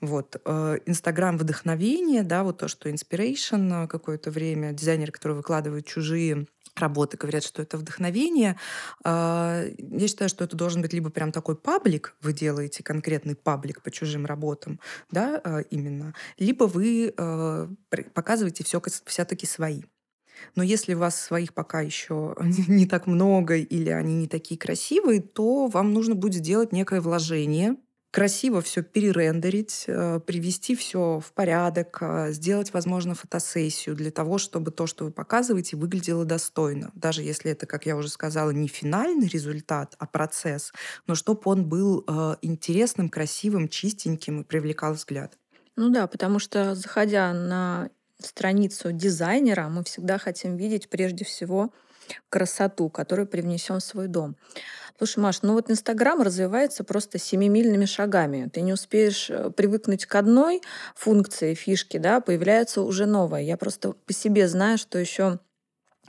Вот. 0.00 0.36
Инстаграм 0.86 1.36
вдохновение, 1.36 2.22
да, 2.22 2.44
вот 2.44 2.58
то, 2.58 2.68
что 2.68 2.88
inspiration 2.88 3.88
какое-то 3.88 4.30
время, 4.30 4.72
дизайнеры, 4.72 5.10
которые 5.10 5.36
выкладывают 5.36 5.86
чужие 5.86 6.46
работы 6.80 7.16
говорят, 7.16 7.44
что 7.44 7.62
это 7.62 7.76
вдохновение. 7.76 8.56
А, 9.04 9.64
я 9.78 10.08
считаю, 10.08 10.28
что 10.28 10.44
это 10.44 10.56
должен 10.56 10.82
быть 10.82 10.92
либо 10.92 11.10
прям 11.10 11.32
такой 11.32 11.56
паблик, 11.56 12.16
вы 12.20 12.32
делаете 12.32 12.82
конкретный 12.82 13.34
паблик 13.34 13.82
по 13.82 13.90
чужим 13.90 14.26
работам, 14.26 14.80
да, 15.10 15.40
а, 15.44 15.60
именно, 15.60 16.14
либо 16.38 16.64
вы 16.64 17.14
показываете 18.14 18.64
все 18.64 18.80
все-таки 19.06 19.46
свои. 19.46 19.82
Но 20.54 20.62
если 20.62 20.94
у 20.94 20.98
вас 20.98 21.20
своих 21.20 21.52
пока 21.52 21.80
еще 21.80 22.36
не 22.68 22.86
так 22.86 23.06
много 23.06 23.56
или 23.56 23.90
они 23.90 24.14
не 24.14 24.28
такие 24.28 24.58
красивые, 24.58 25.20
то 25.20 25.66
вам 25.66 25.92
нужно 25.92 26.14
будет 26.14 26.34
сделать 26.34 26.72
некое 26.72 27.00
вложение 27.00 27.76
красиво 28.10 28.62
все 28.62 28.82
перерендерить, 28.82 29.84
э, 29.86 30.20
привести 30.20 30.74
все 30.74 31.20
в 31.20 31.32
порядок, 31.32 31.98
э, 32.00 32.32
сделать, 32.32 32.72
возможно, 32.72 33.14
фотосессию 33.14 33.94
для 33.94 34.10
того, 34.10 34.38
чтобы 34.38 34.70
то, 34.70 34.86
что 34.86 35.04
вы 35.04 35.12
показываете, 35.12 35.76
выглядело 35.76 36.24
достойно. 36.24 36.90
Даже 36.94 37.22
если 37.22 37.50
это, 37.50 37.66
как 37.66 37.86
я 37.86 37.96
уже 37.96 38.08
сказала, 38.08 38.50
не 38.50 38.68
финальный 38.68 39.28
результат, 39.28 39.94
а 39.98 40.06
процесс, 40.06 40.72
но 41.06 41.14
чтобы 41.14 41.42
он 41.44 41.68
был 41.68 42.04
э, 42.06 42.36
интересным, 42.42 43.08
красивым, 43.08 43.68
чистеньким 43.68 44.40
и 44.40 44.44
привлекал 44.44 44.94
взгляд. 44.94 45.38
Ну 45.76 45.90
да, 45.90 46.06
потому 46.06 46.38
что 46.38 46.74
заходя 46.74 47.32
на 47.32 47.90
страницу 48.20 48.90
дизайнера, 48.92 49.68
мы 49.68 49.84
всегда 49.84 50.18
хотим 50.18 50.56
видеть 50.56 50.88
прежде 50.88 51.24
всего 51.24 51.72
красоту, 52.30 52.88
которую 52.88 53.26
привнесем 53.28 53.76
в 53.78 53.84
свой 53.84 54.08
дом. 54.08 54.36
Слушай, 54.98 55.20
Маш, 55.20 55.42
ну 55.42 55.52
вот 55.52 55.70
Инстаграм 55.70 56.20
развивается 56.20 56.82
просто 56.82 57.18
семимильными 57.18 57.84
шагами. 57.84 58.50
Ты 58.52 58.62
не 58.62 58.72
успеешь 58.72 59.30
э, 59.30 59.50
привыкнуть 59.50 60.06
к 60.06 60.14
одной 60.16 60.60
функции, 60.96 61.54
фишке, 61.54 62.00
да, 62.00 62.20
появляется 62.20 62.82
уже 62.82 63.06
новая. 63.06 63.42
Я 63.42 63.56
просто 63.56 63.92
по 63.92 64.12
себе 64.12 64.48
знаю, 64.48 64.76
что 64.76 64.98
еще 64.98 65.38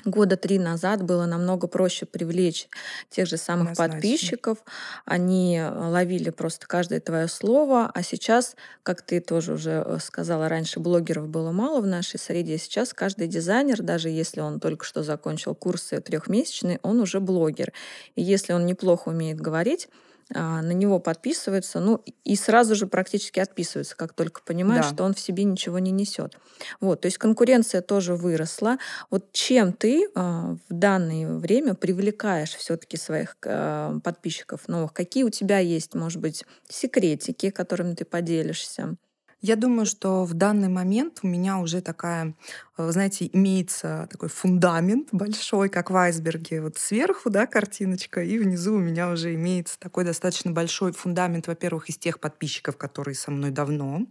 года 0.06 0.38
три 0.38 0.60
назад 0.60 1.03
было 1.03 1.25
намного 1.25 1.68
проще 1.68 2.06
привлечь 2.06 2.68
тех 3.10 3.27
же 3.27 3.38
самых 3.38 3.72
Однозначно. 3.72 3.94
подписчиков. 3.94 4.58
Они 5.06 5.58
э, 5.58 5.70
ловили 5.70 6.29
просто 6.29 6.68
каждое 6.68 7.00
твое 7.00 7.27
слово. 7.27 7.91
А 7.94 8.03
сейчас, 8.03 8.56
как 8.84 9.01
ты 9.01 9.20
тоже 9.20 9.53
уже 9.53 9.84
э, 9.86 9.98
сказала, 10.01 10.50
раньше 10.50 10.79
блогеров 10.79 11.27
было 11.27 11.51
мало 11.51 11.82
в 11.82 11.88
нашей 11.88 12.20
среде. 12.20 12.58
Сейчас 12.58 12.94
каждый 12.94 13.27
дизайнер, 13.27 13.82
даже 13.82 14.10
если 14.10 14.41
он 14.41 14.60
только 14.60 14.86
что 14.86 15.03
закончил 15.03 15.56
курсы 15.56 16.00
трехмесячные, 16.00 16.79
он 16.84 17.00
уже 17.00 17.20
блогер. 17.20 17.74
И 18.15 18.22
если 18.22 18.53
он 18.53 18.65
неплохо 18.65 19.10
умеет 19.10 19.39
говорить, 19.39 19.89
на 20.31 20.71
него 20.74 21.00
подписываются, 21.00 21.79
ну 21.79 22.03
и 22.24 22.36
сразу 22.36 22.75
же 22.75 22.88
практически 22.88 23.39
отписываются, 23.39 23.95
как 23.95 24.13
только 24.13 24.41
понимают, 24.41 24.83
да. 24.83 24.93
что 24.93 25.03
он 25.03 25.13
в 25.13 25.19
себе 25.19 25.43
ничего 25.43 25.79
не 25.79 25.91
несет. 25.91 26.38
Вот, 26.79 27.01
то 27.01 27.07
есть 27.07 27.17
конкуренция 27.17 27.81
тоже 27.81 28.15
выросла. 28.15 28.77
Вот 29.09 29.31
чем 29.31 29.74
ты 29.74 30.07
а, 30.15 30.55
в 30.69 30.74
данное 30.74 31.33
время 31.38 31.74
привлекаешь 31.74 32.55
все-таки 32.55 32.98
своих 32.98 33.36
а, 33.45 34.00
подписчиков 34.03 34.67
новых? 34.67 34.93
Какие 34.93 35.24
у 35.24 35.29
тебя 35.29 35.59
есть, 35.59 35.95
может 35.95 36.21
быть, 36.21 36.45
секретики, 36.67 37.50
которыми 37.50 37.95
ты 37.95 38.05
поделишься? 38.05 38.95
Я 39.41 39.55
думаю, 39.55 39.86
что 39.86 40.25
в 40.25 40.34
данный 40.34 40.67
момент 40.67 41.19
у 41.24 41.27
меня 41.27 41.60
уже 41.60 41.81
такая, 41.81 42.36
э, 42.77 42.91
знаете, 42.91 43.29
имеется 43.31 44.08
такой 44.12 44.27
фундамент 44.27 45.10
большой, 45.13 45.69
как 45.69 45.91
в 45.91 45.96
айсберге. 45.96 46.62
Вот 46.62 46.77
сверху, 46.77 47.29
да, 47.29 47.48
картиночка, 47.48 48.22
и 48.22 48.38
внизу 48.38 48.75
у 48.75 48.79
меня 48.79 49.10
уже 49.10 49.34
имеется 49.36 49.79
такой 49.79 50.03
достаточно 50.03 50.51
большой 50.51 50.91
фундамент, 50.91 51.48
во-первых, 51.48 51.89
из 51.89 51.98
тех 51.98 52.19
подписчиков, 52.19 52.75
которые 52.77 53.15
со 53.15 53.31
мной 53.31 53.51
давно. 53.51 54.05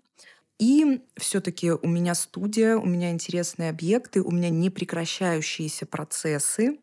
И 0.58 1.02
все-таки 1.16 1.70
у 1.72 1.86
меня 1.88 2.14
студия, 2.14 2.76
у 2.76 2.86
меня 2.86 3.10
интересные 3.10 3.70
объекты, 3.70 4.22
у 4.22 4.30
меня 4.32 4.50
непрекращающиеся 4.50 5.86
процессы. 5.86 6.78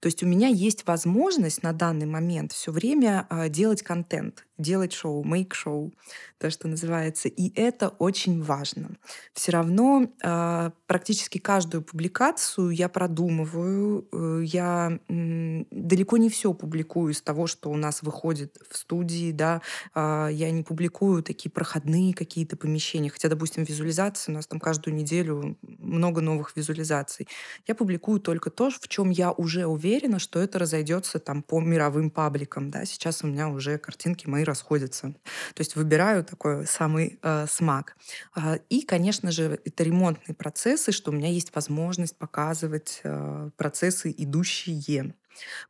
То 0.00 0.06
есть 0.06 0.22
у 0.22 0.26
меня 0.26 0.48
есть 0.48 0.86
возможность 0.86 1.62
на 1.62 1.72
данный 1.72 2.06
момент 2.06 2.52
все 2.52 2.72
время 2.72 3.26
э, 3.30 3.48
делать 3.48 3.82
контент, 3.82 4.46
делать 4.58 4.92
шоу, 4.92 5.24
make 5.24 5.54
шоу, 5.54 5.92
то, 6.38 6.50
что 6.50 6.68
называется. 6.68 7.28
И 7.28 7.52
это 7.54 7.88
очень 7.88 8.42
важно. 8.42 8.90
Все 9.32 9.52
равно 9.52 10.08
э, 10.22 10.70
практически 10.86 11.38
каждую 11.38 11.82
публикацию 11.82 12.70
я 12.70 12.88
продумываю. 12.88 14.08
Э, 14.12 14.40
я 14.44 14.98
далеко 15.08 16.16
не 16.16 16.28
все 16.28 16.52
публикую 16.54 17.12
из 17.12 17.22
того, 17.22 17.46
что 17.46 17.70
у 17.70 17.76
нас 17.76 18.02
выходит 18.02 18.58
в 18.68 18.76
студии. 18.76 19.32
Да? 19.32 19.62
Э, 19.94 20.28
я 20.30 20.50
не 20.50 20.62
публикую 20.62 21.22
такие 21.22 21.50
проходные 21.50 22.12
какие-то 22.12 22.56
помещения. 22.56 23.10
Хотя, 23.10 23.28
допустим, 23.28 23.64
визуализации 23.64 24.32
у 24.32 24.34
нас 24.34 24.46
там 24.46 24.60
каждую 24.60 24.94
неделю 24.94 25.56
много 25.62 26.20
новых 26.20 26.56
визуализаций. 26.56 27.28
Я 27.66 27.74
публикую 27.74 28.20
только 28.20 28.50
то, 28.50 28.70
в 28.70 28.88
чем 28.88 29.10
я 29.10 29.32
уже 29.32 29.57
уже 29.58 29.66
уверена, 29.66 30.18
что 30.18 30.40
это 30.40 30.58
разойдется 30.58 31.18
там 31.18 31.42
по 31.42 31.60
мировым 31.60 32.10
пабликам. 32.10 32.70
Да? 32.70 32.84
Сейчас 32.84 33.24
у 33.24 33.26
меня 33.26 33.48
уже 33.48 33.78
картинки 33.78 34.28
мои 34.28 34.44
расходятся. 34.44 35.14
То 35.54 35.60
есть 35.60 35.76
выбираю 35.76 36.24
такой 36.24 36.66
самый 36.66 37.18
э, 37.22 37.46
смак. 37.48 37.96
Э, 38.36 38.58
и, 38.68 38.82
конечно 38.82 39.30
же, 39.30 39.60
это 39.64 39.82
ремонтные 39.82 40.34
процессы, 40.34 40.92
что 40.92 41.10
у 41.10 41.14
меня 41.14 41.28
есть 41.28 41.54
возможность 41.54 42.16
показывать 42.16 43.00
э, 43.02 43.50
процессы 43.56 44.14
идущие. 44.16 45.14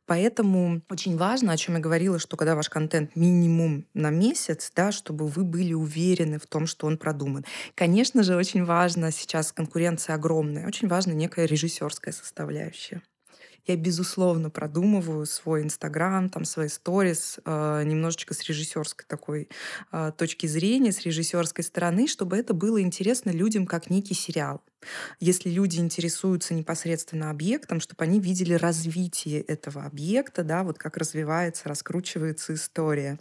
Поэтому 0.05 0.81
очень 0.89 1.17
важно, 1.17 1.53
о 1.53 1.57
чем 1.57 1.75
я 1.75 1.81
говорила, 1.81 2.19
что 2.19 2.37
когда 2.37 2.55
ваш 2.55 2.69
контент 2.69 3.15
минимум 3.15 3.85
на 3.93 4.09
месяц, 4.09 4.71
да, 4.75 4.91
чтобы 4.91 5.27
вы 5.27 5.43
были 5.43 5.73
уверены 5.73 6.39
в 6.39 6.47
том, 6.47 6.65
что 6.67 6.87
он 6.87 6.97
продуман. 6.97 7.45
Конечно 7.75 8.23
же, 8.23 8.35
очень 8.35 8.65
важно, 8.65 9.11
сейчас 9.11 9.51
конкуренция 9.51 10.15
огромная, 10.15 10.67
очень 10.67 10.87
важна 10.87 11.13
некая 11.13 11.45
режиссерская 11.45 12.13
составляющая. 12.13 13.01
Я, 13.65 13.75
безусловно, 13.75 14.49
продумываю 14.49 15.25
свой 15.25 15.63
Инстаграм, 15.63 16.29
там, 16.29 16.45
свои 16.45 16.67
сторис 16.67 17.39
э, 17.45 17.83
немножечко 17.85 18.33
с 18.33 18.43
режиссерской 18.43 19.05
такой 19.07 19.49
э, 19.91 20.11
точки 20.17 20.47
зрения, 20.47 20.91
с 20.91 21.01
режиссерской 21.01 21.63
стороны, 21.63 22.07
чтобы 22.07 22.37
это 22.37 22.53
было 22.53 22.81
интересно 22.81 23.31
людям 23.31 23.65
как 23.65 23.89
некий 23.89 24.13
сериал. 24.13 24.61
Если 25.19 25.49
люди 25.49 25.79
интересуются 25.79 26.53
непосредственно 26.53 27.29
объектом, 27.29 27.79
чтобы 27.79 28.03
они 28.03 28.19
видели 28.19 28.53
развитие 28.53 29.41
этого 29.41 29.83
объекта, 29.83 30.43
да, 30.43 30.63
вот 30.63 30.77
как 30.77 30.97
развивается, 30.97 31.67
раскручивается 31.67 32.53
история 32.53 33.19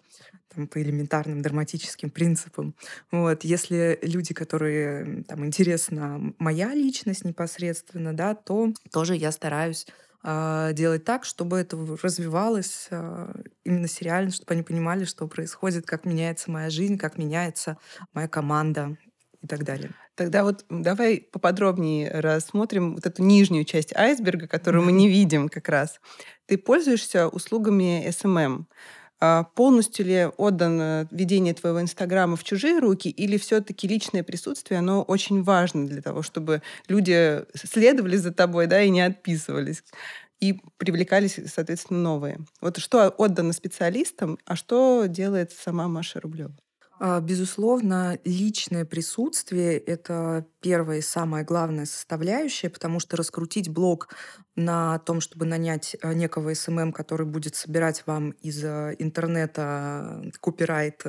там, 0.55 0.67
по 0.67 0.81
элементарным 0.81 1.43
драматическим 1.43 2.11
принципам. 2.11 2.75
Вот. 3.11 3.45
Если 3.45 3.99
люди, 4.03 4.35
которые 4.35 5.25
там 5.25 5.45
интересна 5.45 6.33
моя 6.39 6.75
личность 6.75 7.25
непосредственно, 7.25 8.15
да, 8.15 8.35
то 8.35 8.73
тоже 8.93 9.17
я 9.17 9.33
стараюсь 9.33 9.87
делать 10.25 11.05
так, 11.05 11.25
чтобы 11.25 11.59
это 11.59 11.77
развивалось 12.03 12.89
э, 12.91 13.33
именно 13.65 13.87
сериально, 13.87 14.31
чтобы 14.31 14.53
они 14.55 14.63
понимали, 14.63 15.05
что 15.05 15.29
происходит, 15.29 15.87
как 15.87 16.05
меняется 16.05 16.51
моя 16.51 16.71
жизнь, 16.71 16.99
как 16.99 17.19
меняется 17.19 17.79
моя 18.13 18.27
команда 18.29 18.97
и 19.43 19.47
так 19.47 19.65
далее. 19.65 19.93
Тогда 20.17 20.43
вот 20.43 20.65
давай 20.69 21.21
поподробнее 21.21 22.11
рассмотрим 22.11 22.97
вот 22.97 23.07
эту 23.07 23.23
нижнюю 23.23 23.65
часть 23.65 23.95
айсберга, 23.95 24.49
которую 24.49 24.85
мы 24.85 24.91
не 24.93 25.09
видим 25.09 25.49
как 25.49 25.69
раз. 25.69 26.01
Ты 26.47 26.59
пользуешься 26.59 27.29
услугами 27.29 28.05
SMM. 28.09 28.65
А 29.21 29.45
полностью 29.45 30.07
ли 30.07 30.29
отдано 30.37 31.09
ведение 31.11 31.55
твоего 31.55 31.81
Инстаграма 31.81 32.37
в 32.37 32.45
чужие 32.45 32.79
руки, 32.79 33.09
или 33.09 33.37
все-таки 33.37 33.89
личное 33.89 34.23
присутствие, 34.23 34.79
оно 34.79 35.03
очень 35.03 35.43
важно 35.43 35.87
для 35.87 36.03
того, 36.03 36.23
чтобы 36.23 36.63
люди 36.89 37.45
следовали 37.55 38.17
за 38.17 38.33
тобой, 38.33 38.67
да, 38.67 38.83
и 38.83 38.91
не 38.91 39.01
отписывались? 39.01 39.83
и 40.41 40.61
привлекались, 40.77 41.41
соответственно, 41.53 42.01
новые. 42.01 42.39
Вот 42.61 42.79
что 42.79 43.09
отдано 43.09 43.53
специалистам, 43.53 44.39
а 44.45 44.55
что 44.55 45.07
делает 45.07 45.53
сама 45.53 45.89
Маша 45.89 46.21
Рублева? 46.21 46.55
А, 47.01 47.21
безусловно, 47.21 48.19
личное 48.25 48.85
присутствие— 48.85 49.79
это 49.79 50.47
первая 50.61 50.99
и 50.99 51.03
самая 51.03 51.45
главная 51.45 51.87
составляющая, 51.87 52.71
потому 52.71 52.99
что 52.99 53.17
раскрутить 53.17 53.69
блог 53.69 54.09
на 54.57 54.99
том, 54.99 55.21
чтобы 55.21 55.47
нанять 55.47 55.97
э, 56.03 56.13
некого 56.15 56.53
SMM, 56.53 56.93
который 56.93 57.27
будет 57.27 57.55
собирать 57.55 58.03
вам 58.07 58.31
из 58.43 58.65
э, 58.65 58.97
интернета 58.99 60.23
копирайт, 60.41 61.05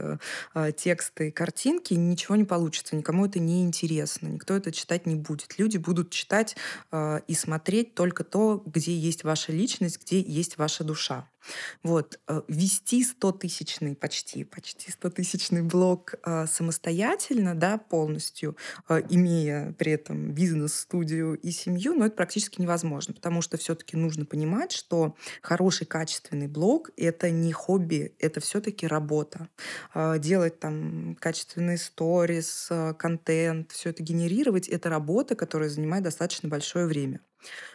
тексты, 0.77 1.31
картинки, 1.31 1.95
ничего 1.95 2.35
не 2.35 2.43
получится. 2.43 2.95
Никому 2.95 3.25
это 3.25 3.39
не 3.39 3.63
интересно, 3.63 4.27
никто 4.27 4.55
это 4.55 4.71
читать 4.71 5.07
не 5.07 5.15
будет. 5.15 5.57
Люди 5.57 5.77
будут 5.77 6.11
читать 6.11 6.55
и 6.93 7.33
смотреть 7.33 7.95
только 7.95 8.23
то, 8.23 8.61
где 8.65 8.95
есть 8.95 9.23
ваша 9.23 9.51
личность, 9.51 9.99
где 10.01 10.19
есть 10.21 10.57
ваша 10.57 10.83
душа. 10.83 11.27
Вот. 11.83 12.19
Вести 12.47 13.03
100-тысячный, 13.03 13.95
почти, 13.95 14.43
почти 14.43 14.91
100-тысячный 14.91 15.63
блог 15.63 16.15
самостоятельно, 16.47 17.55
да, 17.55 17.77
полностью, 17.77 18.55
имея 19.09 19.73
при 19.73 19.93
этом 19.93 20.31
бизнес-студию 20.31 21.37
и 21.39 21.51
семью, 21.51 21.93
но 21.93 22.05
это 22.05 22.15
практически 22.15 22.61
невозможно, 22.61 23.13
потому 23.13 23.41
что 23.41 23.57
все-таки 23.57 23.97
нужно 23.97 24.25
понимать, 24.25 24.71
что 24.71 25.15
хороший 25.41 25.85
качественный 25.85 26.47
блог— 26.47 26.91
это 26.97 27.29
не 27.29 27.51
хобби, 27.51 28.15
это 28.19 28.39
все-таки 28.39 28.87
работа. 28.87 29.49
А, 29.93 30.17
делать 30.17 30.59
там 30.59 31.15
качественные 31.19 31.77
сторис, 31.77 32.67
а, 32.69 32.93
контент, 32.93 33.71
все 33.71 33.89
это 33.89 34.03
генерировать— 34.03 34.67
это 34.69 34.89
работа, 34.89 35.35
которая 35.35 35.69
занимает 35.69 36.03
достаточно 36.03 36.49
большое 36.49 36.85
время. 36.85 37.21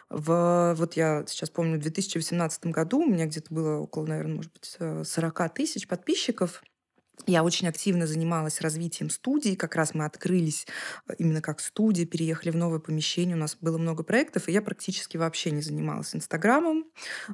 В, 0.09 0.75
вот 0.77 0.93
я 0.93 1.25
сейчас 1.27 1.49
помню, 1.49 1.77
в 1.77 1.81
2018 1.81 2.67
году 2.67 2.99
у 2.99 3.07
меня 3.07 3.25
где-то 3.25 3.53
было 3.53 3.77
около, 3.77 4.05
наверное, 4.05 4.35
может 4.35 4.53
быть, 4.53 4.77
40 5.07 5.41
э, 5.41 5.49
тысяч 5.49 5.87
подписчиков— 5.87 6.63
я 7.27 7.43
очень 7.43 7.67
активно 7.67 8.07
занималась 8.07 8.61
развитием 8.61 9.09
студии. 9.09 9.55
Как 9.55 9.75
раз 9.75 9.93
мы 9.93 10.05
открылись 10.05 10.67
э, 11.07 11.13
именно 11.17 11.41
как 11.41 11.59
студия, 11.59 12.05
переехали 12.05 12.51
в 12.51 12.55
новое 12.55 12.79
помещение. 12.79 13.35
У 13.35 13.39
нас 13.39 13.57
было 13.59 13.77
много 13.77 14.03
проектов, 14.03 14.47
и 14.47 14.51
я 14.51 14.61
практически 14.61 15.17
вообще 15.17 15.51
не 15.51 15.61
занималась 15.61 16.15
Инстаграмом. 16.15 16.85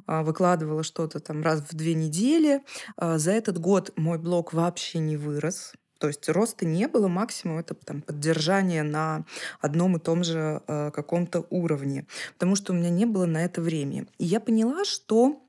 А, 0.06 0.22
выкладывала 0.22 0.82
что-то 0.82 1.20
там 1.20 1.42
раз 1.42 1.60
в 1.60 1.74
две 1.74 1.94
недели. 1.94 2.62
А, 2.96 3.18
за 3.18 3.32
этот 3.32 3.58
год 3.58 3.92
мой 3.96 4.18
блог 4.18 4.52
вообще 4.52 4.98
не 4.98 5.16
вырос. 5.16 5.74
То 6.02 6.08
есть 6.08 6.28
роста 6.28 6.66
не 6.66 6.88
было, 6.88 7.06
максимум 7.06 7.58
это 7.58 7.74
там, 7.74 8.02
поддержание 8.02 8.82
на 8.82 9.24
одном 9.60 9.96
и 9.96 10.00
том 10.00 10.24
же 10.24 10.60
э, 10.66 10.90
каком-то 10.90 11.46
уровне, 11.48 12.08
потому 12.32 12.56
что 12.56 12.72
у 12.72 12.74
меня 12.74 12.90
не 12.90 13.06
было 13.06 13.24
на 13.24 13.44
это 13.44 13.60
времени. 13.60 14.08
И 14.18 14.24
я 14.24 14.40
поняла, 14.40 14.84
что 14.84 15.40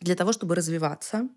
для 0.00 0.16
того, 0.16 0.32
чтобы 0.32 0.56
развиваться, 0.56 1.28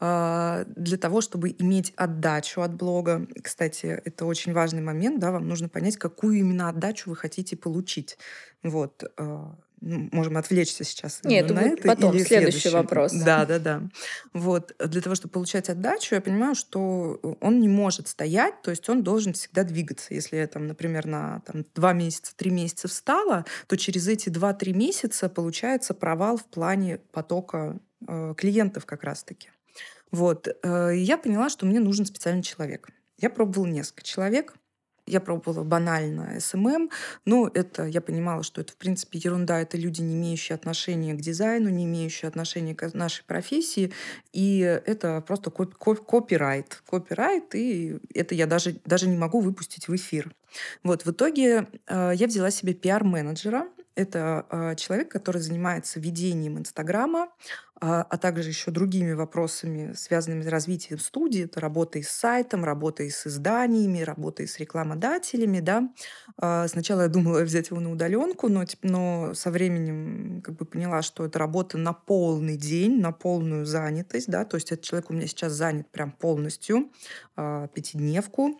а, 0.00 0.64
для 0.64 0.96
того, 0.96 1.20
чтобы 1.20 1.54
иметь 1.58 1.92
отдачу 1.94 2.62
от 2.62 2.74
блога. 2.74 3.26
Кстати, 3.42 3.84
это 3.84 4.24
очень 4.24 4.54
важный 4.54 4.80
момент, 4.80 5.20
да, 5.20 5.30
вам 5.30 5.46
нужно 5.46 5.68
понять, 5.68 5.98
какую 5.98 6.38
именно 6.38 6.70
отдачу 6.70 7.10
вы 7.10 7.16
хотите 7.16 7.54
получить. 7.54 8.16
Вот. 8.62 9.04
Можем 9.80 10.38
отвлечься 10.38 10.84
сейчас 10.84 11.20
Нет, 11.22 11.50
на 11.50 11.60
это 11.60 11.86
потом, 11.86 12.14
или 12.14 12.24
следующий, 12.24 12.60
следующий 12.60 12.68
вопрос. 12.70 13.12
Да, 13.12 13.44
да, 13.44 13.58
да. 13.58 13.82
Вот. 14.32 14.74
Для 14.78 15.02
того, 15.02 15.14
чтобы 15.14 15.32
получать 15.32 15.68
отдачу, 15.68 16.14
я 16.14 16.20
понимаю, 16.22 16.54
что 16.54 17.20
он 17.40 17.60
не 17.60 17.68
может 17.68 18.08
стоять, 18.08 18.62
то 18.62 18.70
есть 18.70 18.88
он 18.88 19.02
должен 19.02 19.34
всегда 19.34 19.64
двигаться. 19.64 20.14
Если 20.14 20.36
я, 20.36 20.46
там, 20.46 20.66
например, 20.66 21.06
на 21.06 21.42
там, 21.46 21.64
два 21.74 21.92
месяца, 21.92 22.34
три 22.34 22.50
месяца 22.50 22.88
встала, 22.88 23.44
то 23.66 23.76
через 23.76 24.08
эти 24.08 24.30
два-три 24.30 24.72
месяца 24.72 25.28
получается 25.28 25.92
провал 25.92 26.38
в 26.38 26.46
плане 26.46 26.98
потока 27.12 27.78
э, 28.08 28.34
клиентов 28.36 28.86
как 28.86 29.04
раз-таки. 29.04 29.50
Вот. 30.10 30.48
Э, 30.62 30.92
я 30.94 31.18
поняла, 31.18 31.50
что 31.50 31.66
мне 31.66 31.80
нужен 31.80 32.06
специальный 32.06 32.42
человек. 32.42 32.88
Я 33.18 33.30
пробовала 33.30 33.66
несколько 33.66 34.02
человек, 34.02 34.54
я 35.06 35.20
пробовала 35.20 35.64
банально 35.64 36.38
SMM, 36.40 36.90
но 37.24 37.50
это 37.52 37.84
я 37.84 38.00
понимала, 38.00 38.42
что 38.42 38.60
это 38.60 38.72
в 38.72 38.76
принципе 38.76 39.18
ерунда, 39.18 39.60
это 39.60 39.76
люди, 39.76 40.02
не 40.02 40.14
имеющие 40.14 40.54
отношения 40.54 41.14
к 41.14 41.20
дизайну, 41.20 41.68
не 41.70 41.84
имеющие 41.84 42.28
отношения 42.28 42.74
к 42.74 42.92
нашей 42.94 43.24
профессии, 43.24 43.92
и 44.32 44.58
это 44.60 45.20
просто 45.26 45.50
копирайт. 45.50 46.82
Копирайт, 46.86 47.54
и 47.54 47.98
это 48.14 48.34
я 48.34 48.46
даже, 48.46 48.76
даже 48.84 49.08
не 49.08 49.16
могу 49.16 49.40
выпустить 49.40 49.88
в 49.88 49.94
эфир. 49.94 50.32
Вот, 50.82 51.04
в 51.04 51.10
итоге 51.10 51.66
э, 51.86 52.12
я 52.14 52.26
взяла 52.26 52.50
себе 52.50 52.72
пиар-менеджера, 52.72 53.68
это 53.96 54.46
э, 54.50 54.74
человек, 54.76 55.10
который 55.10 55.40
занимается 55.40 55.98
ведением 55.98 56.58
Инстаграма, 56.58 57.28
а, 57.78 58.02
а 58.02 58.16
также 58.16 58.48
еще 58.48 58.70
другими 58.70 59.12
вопросами, 59.12 59.92
связанными 59.94 60.42
с 60.42 60.46
развитием 60.46 60.98
студии. 60.98 61.44
Это 61.44 61.60
работа 61.60 62.02
с 62.02 62.08
сайтом, 62.08 62.64
работа 62.64 63.02
с 63.02 63.26
изданиями, 63.26 64.00
работа 64.00 64.46
с 64.46 64.58
рекламодателями. 64.58 65.60
Да. 65.60 65.88
А, 66.38 66.68
сначала 66.68 67.02
я 67.02 67.08
думала 67.08 67.40
взять 67.42 67.70
его 67.70 67.80
на 67.80 67.92
удаленку, 67.92 68.48
но, 68.48 68.64
но 68.82 69.34
со 69.34 69.50
временем 69.50 70.40
как 70.42 70.56
бы 70.56 70.64
поняла, 70.64 71.02
что 71.02 71.26
это 71.26 71.38
работа 71.38 71.76
на 71.76 71.92
полный 71.92 72.56
день, 72.56 73.00
на 73.00 73.12
полную 73.12 73.66
занятость. 73.66 74.28
Да. 74.28 74.44
То 74.44 74.56
есть 74.56 74.72
этот 74.72 74.84
человек 74.84 75.10
у 75.10 75.12
меня 75.12 75.26
сейчас 75.26 75.52
занят 75.52 75.90
прям 75.90 76.12
полностью, 76.12 76.90
а, 77.36 77.68
пятидневку. 77.68 78.58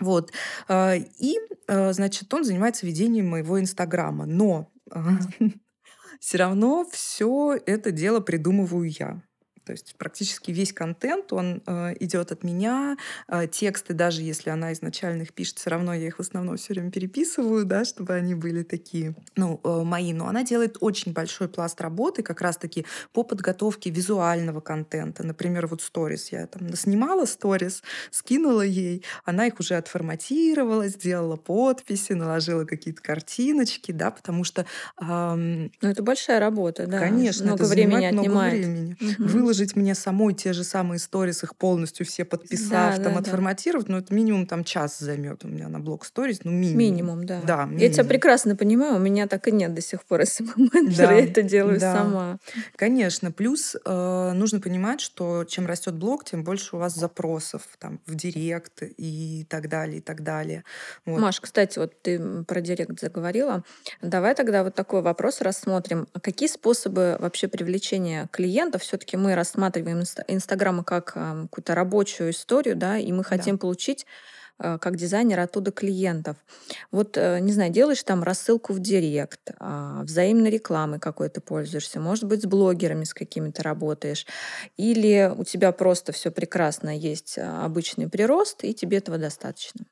Вот. 0.00 0.32
И, 0.70 1.38
значит, 1.68 2.32
он 2.34 2.44
занимается 2.44 2.86
ведением 2.86 3.28
моего 3.28 3.60
Инстаграма. 3.60 4.26
Но 4.26 4.70
все 6.20 6.38
равно 6.38 6.86
все 6.90 7.58
это 7.66 7.90
дело 7.90 8.20
придумываю 8.20 8.90
я. 8.90 9.22
То 9.64 9.72
есть 9.72 9.94
практически 9.96 10.50
весь 10.50 10.72
контент, 10.72 11.32
он 11.32 11.62
э, 11.66 11.94
идет 12.00 12.32
от 12.32 12.44
меня. 12.44 12.96
Э, 13.28 13.46
тексты, 13.46 13.94
даже 13.94 14.22
если 14.22 14.50
она 14.50 14.72
изначально 14.74 15.22
их 15.22 15.32
пишет, 15.32 15.58
все 15.58 15.70
равно 15.70 15.94
я 15.94 16.06
их 16.06 16.18
в 16.18 16.20
основном 16.20 16.56
все 16.56 16.74
время 16.74 16.90
переписываю, 16.90 17.64
да, 17.64 17.84
чтобы 17.84 18.14
они 18.14 18.34
были 18.34 18.62
такие, 18.62 19.14
ну, 19.36 19.60
э, 19.64 19.82
мои. 19.82 20.12
Но 20.12 20.28
она 20.28 20.44
делает 20.44 20.76
очень 20.80 21.12
большой 21.12 21.48
пласт 21.48 21.80
работы 21.80 22.22
как 22.22 22.42
раз-таки 22.42 22.84
по 23.12 23.22
подготовке 23.22 23.90
визуального 23.90 24.60
контента. 24.60 25.24
Например, 25.24 25.66
вот 25.66 25.80
сторис. 25.80 26.30
Я 26.30 26.46
там 26.46 26.74
снимала 26.76 27.24
сторис, 27.24 27.82
скинула 28.10 28.62
ей, 28.62 29.02
она 29.24 29.46
их 29.46 29.60
уже 29.60 29.76
отформатировала, 29.76 30.88
сделала 30.88 31.36
подписи, 31.36 32.12
наложила 32.12 32.64
какие-то 32.66 33.02
картиночки, 33.02 33.92
да, 33.92 34.10
потому 34.10 34.44
что... 34.44 34.66
Эм, 35.00 35.72
ну, 35.80 35.88
это 35.88 36.02
большая 36.02 36.38
работа, 36.38 36.86
да. 36.86 36.98
Конечно, 36.98 37.46
много 37.46 37.64
это 37.64 37.72
времени 37.72 38.04
отнимает. 38.04 38.66
Много 38.66 38.74
времени. 38.74 38.96
Угу 39.00 39.53
выложить 39.54 39.76
мне 39.76 39.94
самой 39.94 40.34
те 40.34 40.52
же 40.52 40.64
самые 40.64 40.98
сторис, 40.98 41.44
их 41.44 41.54
полностью 41.56 42.04
все 42.04 42.24
подписав, 42.24 42.70
Да, 42.70 42.92
там 42.96 43.04
да, 43.04 43.10
да. 43.12 43.18
отформатировать, 43.20 43.88
ну, 43.88 43.98
это 43.98 44.12
минимум 44.12 44.46
там 44.46 44.64
час 44.64 44.98
займет 44.98 45.44
у 45.44 45.48
меня 45.48 45.68
на 45.68 45.78
блог 45.78 46.04
сторис, 46.04 46.40
ну, 46.42 46.50
минимум. 46.50 46.78
Минимум, 46.78 47.26
да. 47.26 47.40
Да, 47.46 47.60
Я 47.62 47.66
тебя 47.66 47.88
минимум. 47.88 48.08
прекрасно 48.08 48.56
понимаю, 48.56 48.96
у 48.96 48.98
меня 48.98 49.28
так 49.28 49.46
и 49.48 49.52
нет 49.52 49.72
до 49.74 49.80
сих 49.80 50.04
пор 50.04 50.22
SMM-менеджера, 50.22 51.06
Да, 51.06 51.12
я 51.12 51.24
это 51.24 51.42
делаю 51.42 51.78
да. 51.78 51.94
сама. 51.94 52.38
Конечно. 52.76 53.30
Плюс 53.30 53.76
э, 53.84 54.32
нужно 54.34 54.60
понимать, 54.60 55.00
что 55.00 55.44
чем 55.44 55.66
растет 55.66 55.94
блог, 55.94 56.24
тем 56.24 56.42
больше 56.42 56.74
у 56.76 56.78
вас 56.80 56.94
запросов 56.94 57.62
там, 57.78 58.00
в 58.06 58.14
директ 58.16 58.82
и 58.82 59.46
так 59.48 59.68
далее, 59.68 59.98
и 59.98 60.00
так 60.00 60.22
далее. 60.22 60.64
Вот. 61.06 61.20
Маш, 61.20 61.40
кстати, 61.40 61.78
вот 61.78 61.92
ты 62.02 62.42
про 62.44 62.60
директ 62.60 62.98
заговорила. 63.00 63.62
Давай 64.02 64.34
тогда 64.34 64.64
вот 64.64 64.74
такой 64.74 65.02
вопрос 65.02 65.40
рассмотрим. 65.40 66.08
А 66.12 66.20
Какие 66.20 66.48
способы 66.48 67.16
вообще 67.20 67.46
привлечения 67.48 68.28
клиентов? 68.32 68.82
Все-таки 68.82 69.16
мы 69.16 69.34
рассматриваем 69.44 70.00
инста- 70.00 70.24
Инстаграм 70.28 70.82
как 70.84 71.12
какую-то 71.14 71.74
рабочую 71.74 72.30
историю, 72.30 72.76
да, 72.76 72.98
и 72.98 73.12
мы 73.12 73.22
Да. 73.22 73.28
хотим 73.28 73.58
получить 73.58 74.06
а, 74.58 74.78
как 74.78 74.96
дизайнер 74.96 75.40
оттуда 75.40 75.72
клиентов. 75.72 76.36
Вот, 76.92 77.16
э, 77.16 77.40
не 77.40 77.52
знаю, 77.52 77.72
делаешь 77.72 78.02
там 78.04 78.22
рассылку 78.22 78.72
в 78.72 78.78
директ, 78.80 79.40
а, 79.58 80.02
взаимной 80.04 80.50
рекламой 80.50 81.00
какой 81.00 81.28
то 81.28 81.40
пользуешься, 81.40 82.00
может 82.00 82.24
быть, 82.24 82.42
с 82.42 82.46
блогерами 82.46 83.04
с 83.04 83.14
какими-то 83.14 83.62
работаешь, 83.64 84.26
или 84.76 85.32
у 85.36 85.44
тебя 85.44 85.72
просто 85.72 86.12
все 86.12 86.30
прекрасно, 86.30 86.96
есть 86.96 87.36
а, 87.38 87.64
обычный 87.64 88.08
прирост, 88.08 88.64
и 88.64 88.74
тебе 88.74 88.98
этого 88.98 89.18
достаточно. 89.18 89.86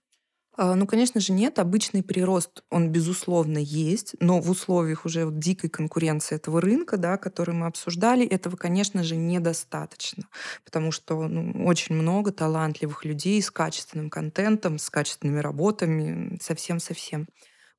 А, 0.57 0.75
Ну, 0.75 0.87
конечно 0.87 1.21
же, 1.21 1.33
нет. 1.33 1.59
Обычный 1.59 2.03
прирост, 2.03 2.63
он, 2.71 2.91
безусловно, 2.91 3.59
есть, 3.59 4.15
но 4.21 4.41
в 4.41 4.51
условиях 4.51 5.07
уже 5.07 5.25
вот 5.25 5.39
дикой 5.39 5.71
конкуренции 5.71 6.37
этого 6.37 6.61
рынка, 6.61 6.97
да, 6.99 7.17
который 7.17 7.55
мы 7.55 7.67
обсуждали, 7.67 8.27
этого, 8.27 8.57
конечно 8.57 9.03
же, 9.03 9.17
недостаточно. 9.17 10.25
Потому 10.65 10.93
что 10.93 11.27
ну, 11.27 11.65
очень 11.67 11.95
много 11.95 12.33
талантливых 12.33 13.05
людей 13.05 13.41
с 13.41 13.51
качественным 13.51 14.11
контентом, 14.11 14.79
с 14.79 14.91
качественными 14.91 15.41
работами, 15.41 16.39
совсем-совсем. 16.43 17.29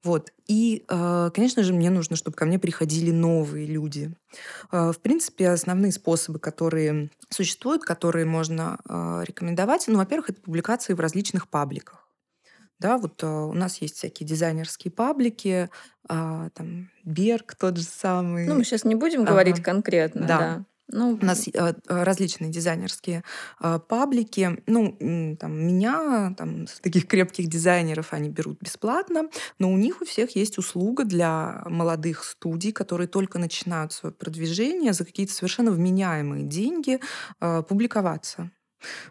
Вот. 0.03 0.31
И, 0.47 0.83
э, 0.89 1.29
конечно 1.33 1.63
же, 1.63 1.73
мне 1.73 1.89
нужно, 1.89 2.15
чтобы 2.17 2.35
ко 2.35 2.45
мне 2.45 2.59
приходили 2.59 3.11
новые 3.11 3.67
люди. 3.67 4.13
Э, 4.71 4.91
В 4.91 4.99
принципе, 5.01 5.49
основные 5.49 5.91
способы, 5.93 6.39
которые 6.39 7.09
существуют, 7.29 7.83
которые 7.83 8.25
можно 8.25 8.79
рекомендовать, 9.25 9.85
ну, 9.87 9.97
во-первых, 9.97 10.31
это 10.31 10.41
публикации 10.41 10.93
в 10.93 10.99
различных 10.99 11.49
пабликах. 11.49 12.02
Да, 12.83 12.97
вот 12.97 13.23
э, 13.23 13.27
у 13.27 13.53
нас 13.53 13.77
есть 13.77 13.95
всякие 13.95 14.27
дизайнерские 14.27 14.91
паблики, 14.91 15.69
а, 16.09 16.49
там 16.49 16.89
Берг 17.05 17.55
тот 17.55 17.77
же 17.77 17.83
самый. 17.83 18.45
Ну, 18.45 18.55
мы 18.55 18.65
сейчас 18.65 18.83
не 18.83 18.95
будем 18.95 19.23
говорить 19.23 19.55
Ага. 19.55 19.63
конкретно, 19.63 20.27
Да. 20.27 20.37
да. 20.37 20.65
Ну, 20.89 21.17
У 21.19 21.25
нас 21.25 21.47
э, 21.47 21.73
различные 21.87 22.51
дизайнерские 22.51 23.23
э, 23.61 23.79
паблики. 23.87 24.61
Ну, 24.67 24.97
там, 25.39 25.65
меня, 25.65 26.35
там, 26.37 26.65
таких 26.81 27.07
крепких 27.07 27.47
дизайнеров 27.47 28.11
они 28.11 28.27
берут 28.29 28.59
бесплатно, 28.61 29.29
но 29.59 29.71
у 29.71 29.77
них 29.77 30.01
у 30.01 30.05
всех 30.05 30.35
есть 30.35 30.57
услуга 30.57 31.05
для 31.05 31.63
молодых 31.65 32.25
студий, 32.25 32.73
которые 32.73 33.07
только 33.07 33.39
начинают 33.39 33.93
свое 33.93 34.13
продвижение 34.13 34.91
за 34.91 35.05
какие-то 35.05 35.33
совершенно 35.33 35.71
вменяемые 35.71 36.43
деньги 36.43 36.99
э, 37.39 37.63
публиковаться. 37.63 38.51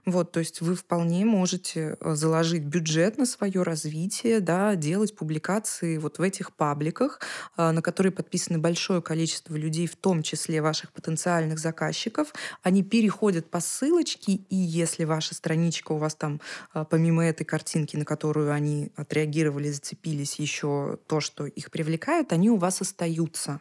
Вот, 0.07 0.33
то 0.33 0.41
есть 0.41 0.61
вы 0.61 0.75
вполне 0.75 1.25
можете 1.25 1.97
э, 2.01 2.15
заложить 2.15 2.65
бюджет 2.65 3.19
на 3.19 3.27
свое 3.27 3.63
развитие, 3.63 4.41
да, 4.41 4.75
делать 4.75 5.17
публикации 5.17 5.99
вот 5.99 6.19
в 6.19 6.23
этих 6.23 6.53
пабликах, 6.53 7.21
э, 7.57 7.71
на 7.71 7.83
которые 7.83 8.13
подписано 8.13 8.59
большое 8.59 9.03
количество 9.03 9.57
людей, 9.57 9.87
в 9.87 9.97
том 9.97 10.23
числе 10.23 10.63
ваших 10.63 10.93
потенциальных 10.93 11.59
заказчиков. 11.59 12.33
Они 12.63 12.83
переходят 12.83 13.51
по 13.51 13.61
ссылочке, 13.61 14.33
и 14.33 14.57
если 14.57 15.05
ваша 15.05 15.35
страничка 15.35 15.93
у 15.93 15.99
вас 15.99 16.15
там, 16.15 16.41
э, 16.75 16.85
помимо 16.89 17.25
этой 17.25 17.45
картинки, 17.45 17.97
на 17.97 18.05
которую 18.05 18.53
они 18.53 18.91
отреагировали, 18.97 19.71
зацепились, 19.71 20.39
еще 20.39 20.99
то, 21.07 21.21
что 21.21 21.47
их 21.47 21.71
привлекает, 21.71 22.33
они 22.33 22.51
у 22.51 22.57
вас 22.57 22.81
остаются. 22.81 23.61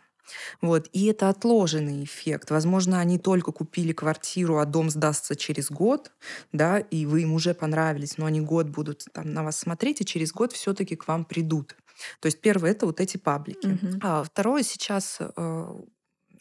Вот. 0.61 0.89
И 0.93 1.05
это 1.05 1.29
отложенный 1.29 2.03
эффект. 2.03 2.51
Возможно, 2.51 2.99
они 2.99 3.17
только 3.17 3.51
купили 3.51 3.93
квартиру, 3.93 4.57
а 4.57 4.65
дом 4.65 4.89
сдастся 4.89 5.35
через 5.35 5.69
год, 5.71 6.11
да, 6.51 6.79
и 6.79 7.05
вы 7.05 7.23
им 7.23 7.33
уже 7.33 7.53
понравились, 7.53 8.17
но 8.17 8.25
они 8.25 8.41
год 8.41 8.67
будут 8.67 9.05
там 9.13 9.33
на 9.33 9.43
вас 9.43 9.57
смотреть, 9.57 10.01
и 10.01 10.05
через 10.05 10.31
год 10.31 10.53
все-таки 10.53 10.95
к 10.95 11.07
вам 11.07 11.25
придут. 11.25 11.75
То 12.19 12.27
есть 12.27 12.41
первое 12.41 12.71
это 12.71 12.85
вот 12.85 12.99
эти 12.99 13.17
паблики. 13.17 13.67
Мгм. 13.67 13.99
А 14.01 14.23
второе 14.23 14.63
сейчас 14.63 15.17
э, 15.19 15.75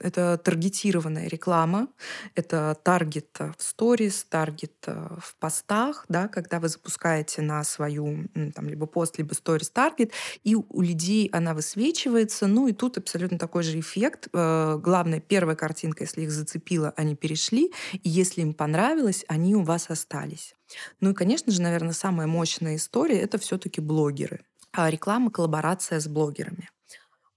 это 0.00 0.38
таргетированная 0.38 1.28
реклама, 1.28 1.88
это 2.34 2.76
таргет 2.82 3.36
э, 3.38 3.52
в 3.56 3.62
сторис, 3.62 4.24
таргет 4.28 4.74
э, 4.86 5.16
в 5.20 5.36
постах, 5.36 6.06
да, 6.08 6.28
когда 6.28 6.58
вы 6.60 6.68
запускаете 6.68 7.42
на 7.42 7.62
свою 7.64 8.28
там 8.54 8.68
либо 8.68 8.86
пост, 8.86 9.18
либо 9.18 9.34
сторис 9.34 9.70
таргет, 9.70 10.12
и 10.42 10.54
у 10.54 10.80
людей 10.80 11.28
она 11.32 11.54
высвечивается, 11.54 12.46
ну 12.46 12.68
и 12.68 12.72
тут 12.72 12.98
абсолютно 12.98 13.38
такой 13.38 13.62
же 13.62 13.78
эффект. 13.78 14.28
Э, 14.32 14.78
Главное, 14.80 15.20
первая 15.20 15.56
картинка, 15.56 16.04
если 16.04 16.22
их 16.22 16.30
зацепила, 16.30 16.92
они 16.96 17.14
перешли, 17.14 17.72
и 17.92 18.08
если 18.08 18.40
им 18.40 18.54
понравилось, 18.54 19.24
они 19.28 19.54
у 19.54 19.62
вас 19.62 19.90
остались. 19.90 20.54
Ну 21.00 21.10
и, 21.10 21.14
конечно 21.14 21.52
же, 21.52 21.60
наверное, 21.62 21.92
самая 21.92 22.26
мощная 22.26 22.76
история— 22.76 23.20
это 23.20 23.38
все-таки 23.38 23.80
блогеры. 23.80 24.40
А 24.72 24.90
реклама, 24.90 25.30
коллаборация 25.30 26.00
с 26.00 26.06
блогерами. 26.06 26.70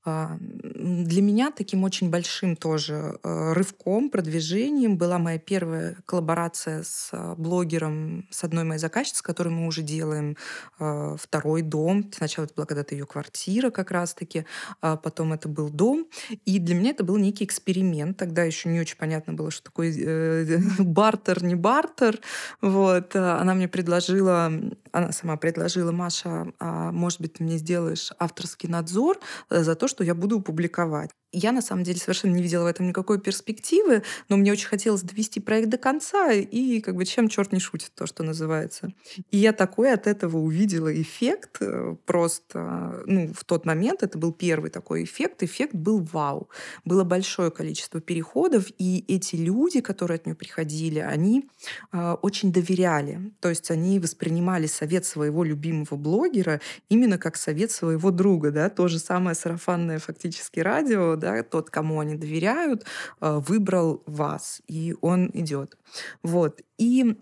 А, 0.05 0.37
Для 0.39 1.21
меня 1.21 1.51
таким 1.51 1.83
очень 1.83 2.09
большим 2.09 2.57
тоже 2.57 3.17
э, 3.23 3.53
рывком, 3.53 4.09
продвижением 4.09 4.97
была 4.97 5.17
моя 5.17 5.39
первая 5.39 5.95
коллаборация 6.05 6.83
с 6.83 7.09
э, 7.13 7.35
блогером, 7.37 8.27
с 8.29 8.43
одной 8.43 8.65
моей 8.65 8.79
заказчицей, 8.79 9.19
с 9.19 9.21
которой 9.21 9.49
мы 9.49 9.65
уже 9.65 9.81
делаем 9.81 10.35
э, 10.79 11.15
второй 11.17 11.61
дом. 11.61 12.11
Сначала 12.13 12.45
это 12.45 12.53
была 12.53 12.65
когда-то 12.65 12.95
ее 12.95 13.05
квартира 13.05 13.69
как 13.69 13.91
раз-таки, 13.91 14.45
а 14.81 14.97
потом 14.97 15.31
это 15.31 15.47
был 15.47 15.69
дом. 15.69 16.05
И 16.43 16.59
для 16.59 16.75
меня 16.75 16.89
это 16.89 17.05
был 17.05 17.15
некий 17.15 17.45
эксперимент. 17.45 18.17
Тогда 18.17 18.43
еще 18.43 18.67
не 18.67 18.81
очень 18.81 18.97
понятно 18.97 19.31
было, 19.31 19.51
что 19.51 19.63
такое 19.63 19.93
э, 19.97 20.57
бартер, 20.79 21.43
не 21.45 21.55
бартер. 21.55 22.19
Вот. 22.59 23.15
а 23.15 23.39
Она 23.39 23.53
мне 23.53 23.69
предложила, 23.69 24.51
она 24.91 25.13
сама 25.13 25.37
предложила, 25.37 25.93
Маша, 25.93 26.51
а 26.59 26.91
может 26.91 27.21
быть, 27.21 27.33
ты 27.33 27.43
мне 27.43 27.57
сделаешь 27.57 28.11
авторский 28.19 28.67
надзор 28.67 29.17
э, 29.49 29.63
за 29.63 29.75
то, 29.75 29.87
что 29.93 30.03
я 30.03 30.15
буду 30.15 30.41
публиковать. 30.41 31.11
Я, 31.33 31.51
на 31.51 31.61
самом 31.61 31.83
деле, 31.83 31.99
совершенно 31.99 32.35
не 32.35 32.43
видела 32.43 32.63
в 32.63 32.67
этом 32.67 32.87
никакой 32.87 33.19
перспективы, 33.19 34.03
но 34.29 34.37
мне 34.37 34.51
очень 34.51 34.67
хотелось 34.67 35.01
довести 35.01 35.39
проект 35.39 35.69
до 35.69 35.79
конца, 35.79 36.31
и 36.31 36.79
как 36.79 36.95
бы 36.95 37.05
чем 37.05 37.27
черт 37.27 37.51
не 37.51 37.59
шутит, 37.59 37.91
то, 37.95 38.05
что 38.05 38.23
называется. 38.23 38.93
И 39.31 39.37
я 39.37 39.51
такой 39.51 39.91
от 39.91 40.05
этого 40.05 40.37
увидела 40.37 40.93
эффект 40.93 41.57
э, 41.61 41.95
просто, 42.05 43.03
ну, 43.07 43.33
в 43.33 43.43
тот 43.45 43.65
момент 43.65 44.03
это 44.03 44.19
был 44.19 44.31
первый 44.31 44.69
такой 44.69 45.05
эффект. 45.05 45.41
Эффект 45.41 45.73
был 45.73 46.07
вау. 46.11 46.49
Было 46.85 47.03
большое 47.03 47.49
количество 47.49 47.99
переходов, 47.99 48.67
и 48.77 49.03
эти 49.07 49.35
люди, 49.35 49.81
которые 49.81 50.17
от 50.17 50.27
нее 50.27 50.35
приходили, 50.35 50.99
они 50.99 51.49
э, 51.91 52.11
очень 52.21 52.53
доверяли. 52.53 53.31
То 53.39 53.49
есть 53.49 53.71
они 53.71 53.99
воспринимали 53.99 54.67
совет 54.67 55.05
своего 55.05 55.43
любимого 55.43 55.95
блогера 55.95 56.61
именно 56.89 57.17
как 57.17 57.37
совет 57.37 57.71
своего 57.71 58.11
друга, 58.11 58.51
да, 58.51 58.69
то 58.69 58.87
же 58.87 58.99
самое 58.99 59.35
сарафанное 59.35 59.97
фактически 59.97 60.59
радио, 60.59 61.15
да, 61.23 61.41
тот, 61.43 61.69
кому 61.69 61.99
они 61.99 62.15
доверяют, 62.15 62.85
э, 63.21 63.39
выбрал 63.47 64.03
вас, 64.05 64.61
и 64.67 64.95
он 65.01 65.31
идет. 65.33 65.77
Вот. 66.21 66.61
И 66.77 67.15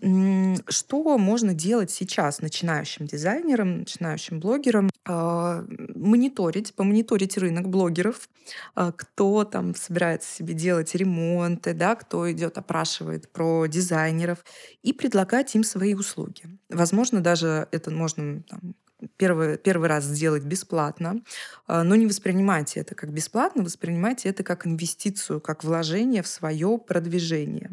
что 0.68 1.18
можно 1.18 1.54
делать 1.54 1.90
сейчас 1.90 2.40
начинающим 2.40 3.06
дизайнерам, 3.06 3.78
начинающим 3.80 4.40
блогерам? 4.40 4.90
Э, 5.08 5.64
Мониторить, 5.94 6.74
помониторить 6.74 7.38
рынок 7.38 7.68
блогеров, 7.68 8.28
э, 8.76 8.92
кто 8.96 9.44
там 9.44 9.74
собирается 9.74 10.34
себе 10.34 10.54
делать 10.54 10.94
ремонты, 10.94 11.74
да, 11.74 11.94
кто 11.94 12.30
идет, 12.32 12.58
опрашивает 12.58 13.30
про 13.30 13.66
дизайнеров, 13.66 14.44
и 14.82 14.92
предлагать 14.92 15.54
им 15.54 15.62
свои 15.64 15.94
услуги. 15.94 16.42
Возможно, 16.68 17.20
даже 17.20 17.68
это 17.70 17.90
можно 17.90 18.42
там, 18.42 18.74
первый, 19.22 19.56
первый 19.56 19.88
раз 19.88 20.02
сделать 20.02 20.42
бесплатно, 20.42 21.22
а, 21.68 21.84
но 21.84 21.94
не 21.94 22.08
воспринимайте 22.08 22.80
это 22.80 22.96
как 22.96 23.12
бесплатно, 23.12 23.62
воспринимайте 23.62 24.28
это 24.28 24.42
как 24.42 24.66
инвестицию, 24.66 25.40
как 25.40 25.62
вложение 25.62 26.24
в 26.24 26.26
свое 26.26 26.76
продвижение. 26.76 27.70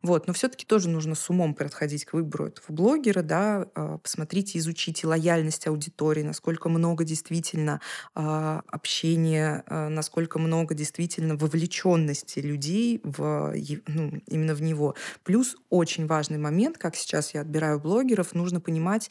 Вот. 0.00 0.28
Но 0.28 0.32
все-таки 0.32 0.64
тоже 0.64 0.88
нужно 0.88 1.16
с 1.16 1.28
умом 1.28 1.54
подходить 1.54 2.04
к 2.04 2.12
выбору 2.12 2.46
этого 2.46 2.66
блогера, 2.68 3.22
да, 3.22 3.66
а, 3.74 3.98
посмотрите, 3.98 4.60
изучите 4.60 5.08
лояльность 5.08 5.66
аудитории, 5.66 6.22
насколько 6.22 6.68
много 6.68 7.02
действительно 7.02 7.80
а, 8.14 8.62
общения, 8.68 9.64
насколько 9.68 10.38
много 10.38 10.72
действительно 10.76 11.34
вовлеченности 11.34 12.38
людей 12.38 13.00
в, 13.02 13.52
ну, 13.88 14.22
именно 14.28 14.54
в 14.54 14.62
него. 14.62 14.94
Плюс 15.24 15.56
очень 15.68 16.06
важный 16.06 16.38
момент, 16.38 16.78
как 16.78 16.94
сейчас 16.94 17.34
я 17.34 17.40
отбираю 17.40 17.80
блогеров, 17.80 18.34
нужно 18.34 18.60
понимать, 18.60 19.10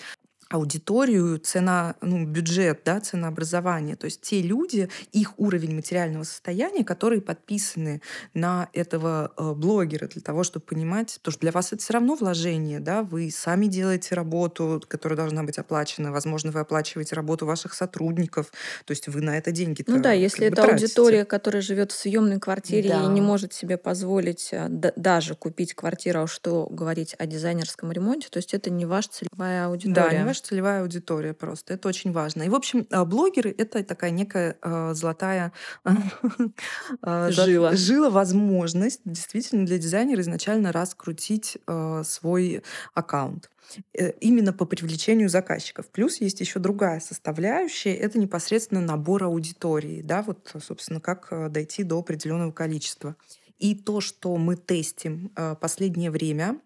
аудиторию, 0.52 1.38
цена, 1.40 1.96
ну, 2.02 2.26
бюджет, 2.26 2.82
да, 2.86 3.00
ценообразование. 3.00 3.96
То 3.96 4.06
есть 4.06 4.22
те 4.22 4.42
люди, 4.42 4.90
их 5.12 5.34
уровень 5.40 5.76
материального 5.76 6.24
состояния, 6.24 6.84
которые 6.84 7.22
подписаны 7.22 8.02
на 8.34 8.70
этого 8.74 9.32
э, 9.38 9.54
блогера 9.54 10.08
для 10.08 10.22
того, 10.22 10.44
чтобы 10.44 10.66
понимать, 10.66 11.20
то, 11.22 11.32
что 11.32 11.42
для 11.42 11.52
вас 11.52 11.74
это 11.74 11.82
все 11.82 11.94
равно 11.94 12.16
вложение, 12.16 12.80
да, 12.80 13.04
вы 13.04 13.32
сами 13.32 13.68
делаете 13.68 14.16
работу, 14.16 14.82
которая 14.88 15.18
должна 15.18 15.44
быть 15.44 15.58
оплачена, 15.58 16.12
возможно, 16.12 16.52
вы 16.52 16.60
оплачиваете 16.60 17.16
работу 17.16 17.46
ваших 17.46 17.74
сотрудников, 17.74 18.52
то 18.86 18.92
есть 18.92 19.08
вы 19.08 19.22
на 19.22 19.38
это 19.38 19.52
деньги 19.52 19.84
Ну 19.88 20.00
да, 20.02 20.12
если 20.12 20.48
это 20.48 20.58
тратите. 20.58 20.86
аудитория, 20.86 21.26
которая 21.26 21.62
живет 21.62 21.92
в 21.92 21.96
съемной 21.96 22.40
квартире 22.40 22.90
Да. 22.90 23.04
и 23.04 23.08
не 23.08 23.22
может 23.22 23.54
себе 23.54 23.78
позволить 23.78 24.50
э, 24.52 24.68
даже 24.70 25.36
купить 25.36 25.74
квартиру, 25.74 26.22
а 26.24 26.28
что 26.28 26.68
говорить 26.70 27.16
о 27.18 27.26
дизайнерском 27.26 27.92
ремонте, 27.92 28.28
то 28.30 28.38
есть 28.38 28.54
это 28.54 28.70
не 28.70 28.86
ваша 28.86 29.10
целевая 29.10 29.68
аудитория. 29.68 30.10
Да, 30.10 30.18
не 30.18 30.26
ваша 30.26 30.41
целевая 30.42 30.82
аудитория 30.82 31.34
просто. 31.34 31.74
Это 31.74 31.88
очень 31.88 32.12
важно. 32.12 32.44
И, 32.44 32.50
в 32.50 32.56
общем, 32.56 32.88
а, 32.92 33.06
блогеры— 33.06 33.54
это 33.58 33.84
такая 33.84 34.12
некая 34.12 34.58
а, 34.62 34.94
золотая 34.94 35.52
а, 37.02 37.32
Жила. 37.32 37.74
жила, 37.76 38.10
возможность 38.10 39.02
действительно 39.06 39.66
для 39.66 39.78
дизайнера 39.78 40.22
изначально 40.22 40.72
раскрутить 40.72 41.58
свой 42.04 42.64
аккаунт 42.94 43.50
э, 43.94 44.12
именно 44.20 44.54
по 44.54 44.66
привлечению 44.66 45.30
заказчиков. 45.30 45.88
Плюс 45.90 46.22
есть 46.22 46.40
еще 46.40 46.60
другая 46.60 47.00
составляющая, 47.00 47.94
это 47.94 48.20
непосредственно 48.20 48.82
набор 48.82 49.24
аудитории, 49.24 50.02
да, 50.02 50.22
вот, 50.22 50.54
собственно, 50.66 51.00
как 51.00 51.52
дойти 51.52 51.84
до 51.84 52.00
определенного 52.00 52.52
количества. 52.52 53.16
И 53.60 53.76
то, 53.76 54.02
что 54.02 54.38
мы 54.38 54.56
тестим 54.56 55.32
последнее 55.60 56.12
время, 56.12 56.60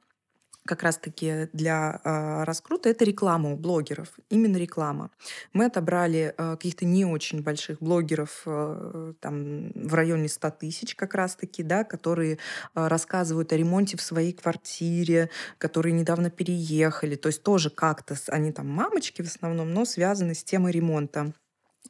как 0.65 0.83
раз-таки 0.83 1.47
для 1.53 2.01
э, 2.03 2.43
раскрута, 2.43 2.89
это 2.89 3.05
реклама 3.05 3.53
у 3.53 3.55
блогеров. 3.55 4.09
Именно 4.29 4.57
реклама. 4.57 5.11
Мы 5.53 5.65
отобрали 5.65 6.33
э, 6.37 6.51
каких-то 6.55 6.85
не 6.85 7.05
очень 7.05 7.43
больших 7.43 7.79
блогеров 7.79 8.41
э, 8.45 9.13
там, 9.19 9.71
в 9.75 9.93
районе 9.93 10.27
100 10.27 10.49
тысяч 10.51 10.95
как 10.95 11.13
раз-таки, 11.13 11.61
да, 11.61 11.83
которые 11.83 12.33
э, 12.33 12.87
рассказывают 12.87 13.53
о 13.53 13.57
ремонте 13.57 13.97
в 13.97 14.01
своей 14.01 14.33
квартире, 14.33 15.29
которые 15.57 15.93
недавно 15.93 16.29
переехали. 16.29 17.15
То 17.15 17.27
есть 17.27 17.43
тоже 17.43 17.69
как-то 17.69 18.15
они 18.27 18.51
там 18.51 18.67
мамочки 18.67 19.21
в 19.21 19.27
основном, 19.27 19.71
но 19.73 19.85
связаны 19.85 20.33
с 20.33 20.43
темой 20.43 20.71
ремонта. 20.71 21.33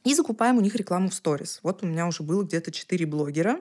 И 0.06 0.14
закупаем 0.14 0.56
у 0.56 0.60
них 0.60 0.76
рекламу 0.76 1.08
в 1.10 1.14
сторис. 1.14 1.58
Вот 1.64 1.82
у 1.82 1.86
меня 1.86 2.06
уже 2.06 2.22
было 2.22 2.44
где-то 2.44 2.70
4 2.70 3.06
блогера. 3.06 3.60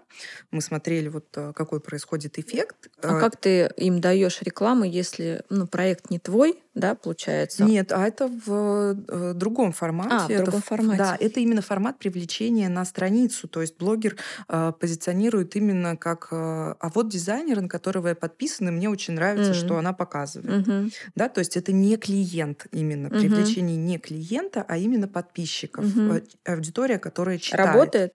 Мы 0.51 0.61
смотрели, 0.61 1.07
вот 1.09 1.25
э, 1.35 1.53
какой 1.55 1.79
происходит 1.79 2.37
эффект. 2.37 2.89
А 3.01 3.17
Э, 3.17 3.19
как 3.19 3.37
ты 3.37 3.71
им 3.77 3.99
даешь 3.99 4.41
рекламу, 4.43 4.83
если 4.83 5.43
ну, 5.49 5.65
проект 5.65 6.11
не 6.11 6.19
твой, 6.19 6.61
да, 6.75 6.93
получается? 6.93 7.63
Нет, 7.63 7.91
а 7.91 8.05
это 8.05 8.27
в 8.27 8.95
э, 9.07 9.33
другом 9.33 9.71
формате. 9.71 10.09
А, 10.11 10.27
в 10.27 10.29
Это 10.29 10.43
другом 10.43 10.59
ф- 10.59 10.65
формате. 10.65 10.97
Да, 10.97 11.17
это 11.19 11.39
именно 11.39 11.61
формат 11.61 11.97
привлечения 11.97 12.69
на 12.69 12.85
страницу. 12.85 13.47
То 13.47 13.61
есть 13.61 13.77
блогер 13.79 14.15
э, 14.47 14.71
позиционирует 14.79 15.55
именно 15.55 15.97
как 15.97 16.27
э, 16.31 16.35
а 16.35 16.91
вот 16.93 17.09
дизайнер, 17.09 17.61
на 17.61 17.69
которого 17.69 18.09
я 18.09 18.15
подписана, 18.15 18.69
и 18.69 18.71
мне 18.71 18.89
очень 18.89 19.15
нравится, 19.15 19.51
Мгм. 19.51 19.59
что 19.59 19.77
она 19.77 19.93
показывает. 19.93 20.67
Мгм. 20.67 20.91
Да, 21.15 21.27
то 21.29 21.39
есть 21.39 21.57
это 21.57 21.71
не 21.71 21.97
клиент 21.97 22.67
именно, 22.71 23.09
привлечение 23.09 23.77
не 23.77 23.97
клиента, 23.97 24.63
а 24.67 24.77
именно 24.77 25.07
подписчиков, 25.07 25.85
Мгм. 25.85 26.21
Э, 26.43 26.53
аудитория, 26.53 26.99
которая 26.99 27.37
читает. 27.37 27.67
Работает? 27.67 28.13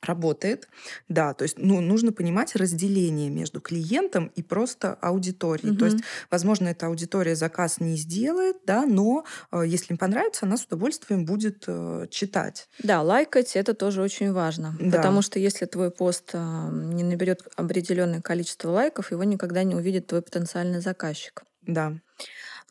Работает, 0.00 0.68
да, 1.08 1.32
то 1.32 1.44
есть 1.44 1.58
ну, 1.58 1.80
нужно 1.80 2.12
понимать 2.12 2.56
разделение 2.56 3.30
между 3.30 3.60
клиентом 3.60 4.32
и 4.34 4.42
просто 4.42 4.94
аудиторией. 4.94 5.76
То 5.76 5.84
есть, 5.84 5.98
возможно, 6.28 6.68
эта 6.68 6.86
аудитория 6.86 7.36
заказ 7.36 7.78
не 7.78 7.96
сделает, 7.96 8.56
да, 8.66 8.84
но 8.84 9.24
э, 9.52 9.62
если 9.64 9.92
им 9.92 9.98
понравится, 9.98 10.44
она 10.44 10.56
с 10.56 10.64
удовольствием 10.64 11.24
будет 11.24 11.64
э, 11.68 12.08
читать. 12.10 12.68
Да, 12.82 13.00
лайкать 13.00 13.54
это 13.54 13.74
тоже 13.74 14.02
очень 14.02 14.32
важно. 14.32 14.76
Да. 14.80 14.96
Потому 14.96 15.22
что 15.22 15.38
если 15.38 15.66
твой 15.66 15.92
пост 15.92 16.30
а, 16.32 16.68
не 16.70 17.04
наберет 17.04 17.42
определенное 17.54 18.20
количество 18.20 18.70
лайков, 18.70 19.12
его 19.12 19.22
никогда 19.22 19.62
не 19.62 19.76
увидит 19.76 20.08
твой 20.08 20.22
потенциальный 20.22 20.80
заказчик. 20.80 21.44
Да. 21.60 21.94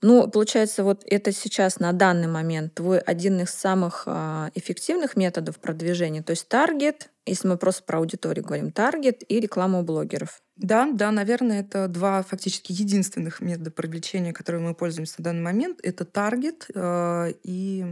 Ну, 0.01 0.27
получается, 0.27 0.83
вот 0.83 1.03
это 1.05 1.31
сейчас 1.31 1.79
на 1.79 1.91
данный 1.93 2.27
момент 2.27 2.73
твой 2.73 2.97
один 2.97 3.39
из 3.41 3.51
самых 3.51 4.03
а, 4.07 4.49
эффективных 4.55 5.15
методов 5.15 5.59
продвижения. 5.59 6.23
То 6.23 6.31
есть 6.31 6.47
таргет, 6.47 7.11
если 7.27 7.47
мы 7.47 7.57
просто 7.57 7.83
про 7.83 7.99
аудиторию 7.99 8.43
говорим, 8.43 8.71
таргет 8.71 9.21
и 9.27 9.39
реклама 9.39 9.79
у 9.79 9.83
блогеров. 9.83 10.41
Да, 10.55 10.89
да, 10.91 11.11
наверное, 11.11 11.61
это 11.61 11.87
два 11.87 12.23
фактически 12.23 12.71
единственных 12.71 13.41
метода 13.41 13.69
привлечения, 13.69 14.33
которые 14.33 14.61
мы 14.61 14.73
пользуемся 14.73 15.15
на 15.19 15.25
данный 15.25 15.43
момент. 15.43 15.79
Это 15.83 16.03
таргет 16.03 16.65
э, 16.73 17.33
и 17.43 17.85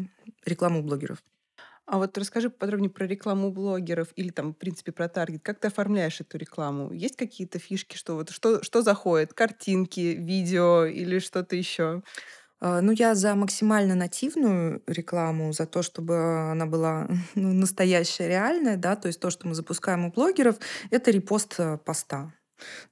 реклама 0.45 0.79
у 0.79 0.81
блогеров. 0.81 1.19
А 1.91 1.97
вот 1.97 2.15
расскажи 2.19 2.51
подробнее 2.51 2.91
про 2.91 3.07
рекламу 3.07 3.51
блогеров 3.51 4.09
или 4.15 4.29
там, 4.29 4.53
в 4.53 4.57
принципе, 4.57 4.91
про 4.91 5.09
таргет. 5.09 5.41
Как 5.43 5.59
ты 5.59 5.67
оформляешь 5.67 6.21
эту 6.21 6.37
рекламу? 6.37 6.93
Есть 6.93 7.15
какие-то 7.15 7.57
фишки, 7.57 7.97
что 7.97 8.13
вот 8.15 8.29
что, 8.29 8.61
что 8.61 8.83
заходит? 8.83 9.33
Картинки, 9.33 10.15
видео 10.15 10.85
или 10.85 11.17
что-то 11.17 11.55
еще? 11.55 12.03
А, 12.61 12.81
Ну, 12.81 12.91
я 12.91 13.15
за 13.15 13.35
максимально 13.35 13.95
нативную 13.95 14.83
рекламу, 14.87 15.53
за 15.53 15.65
то, 15.65 15.81
чтобы 15.83 16.51
она 16.51 16.67
была 16.67 17.09
ну, 17.35 17.53
настоящая, 17.53 18.27
реальная, 18.29 18.77
да, 18.77 18.95
то 18.95 19.07
есть 19.07 19.19
то, 19.19 19.31
что 19.31 19.47
мы 19.47 19.55
запускаем 19.55 20.05
у 20.05 20.11
блогеров, 20.11 20.57
это 20.91 21.11
репост 21.11 21.55
э, 21.59 21.77
поста. 21.79 22.33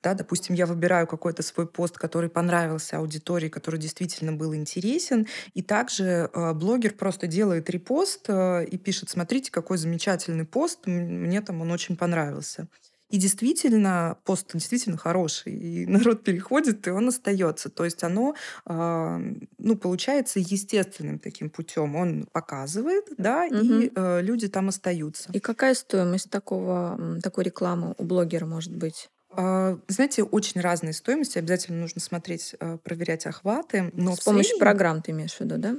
Да, 0.03 0.13
допустим, 0.13 0.56
я 0.56 0.65
выбираю 0.65 1.08
какой-то 1.08 1.43
свой 1.43 1.67
пост, 1.67 1.97
который 1.97 2.30
понравился 2.30 2.97
аудитории, 2.97 3.49
который 3.49 3.80
действительно 3.80 4.34
был 4.34 4.56
интересен, 4.56 5.27
и 5.53 5.62
также 5.62 6.30
э, 6.34 6.53
блогер 6.53 6.93
просто 6.93 7.27
делает 7.27 7.69
репост 7.69 8.25
э, 8.30 8.65
и 8.65 8.77
пишет, 8.77 9.10
смотрите, 9.10 9.51
какой 9.51 9.77
замечательный 9.77 10.45
пост, 10.45 10.88
мне 10.88 11.41
там 11.41 11.62
он 11.62 11.71
очень 11.71 11.95
понравился. 11.97 12.67
И 13.10 13.17
действительно, 13.17 14.17
пост 14.25 14.51
действительно 14.53 14.97
хороший, 14.97 15.53
и 15.53 15.86
народ 15.88 16.23
переходит, 16.23 16.86
и 16.88 16.91
он 16.91 17.08
остается. 17.08 17.69
То 17.69 17.86
есть 17.86 18.03
оно, 18.03 18.36
а, 18.65 19.17
ну, 19.58 19.77
получается 19.77 20.39
естественным 20.39 21.17
таким 21.19 21.49
путем. 21.49 21.95
Он 21.95 22.27
показывает, 22.32 23.06
да, 23.17 23.45
и 23.45 23.53
Мгм. 23.63 23.91
э, 23.95 24.21
люди 24.21 24.49
там 24.49 24.67
остаются. 24.67 25.30
И 25.32 25.39
какая 25.39 25.73
стоимость 25.73 26.30
такого, 26.30 27.19
такой 27.23 27.45
рекламы 27.45 27.95
у 27.97 28.03
блогера 28.03 28.45
может 28.45 28.75
быть? 28.75 29.10
А, 29.39 29.78
Знаете, 29.88 30.23
очень 30.23 30.60
разные 30.62 30.93
стоимости. 30.93 31.38
Обязательно 31.38 31.80
нужно 31.80 32.02
смотреть, 32.02 32.56
э, 32.60 32.78
проверять 32.84 33.26
охваты. 33.28 33.91
Но 33.93 34.15
С 34.15 34.21
помощью 34.21 34.45
среднем- 34.45 34.60
программ 34.60 35.02
ты 35.04 35.12
имеешь 35.12 35.36
в 35.36 35.41
виду, 35.41 35.58
да? 35.58 35.76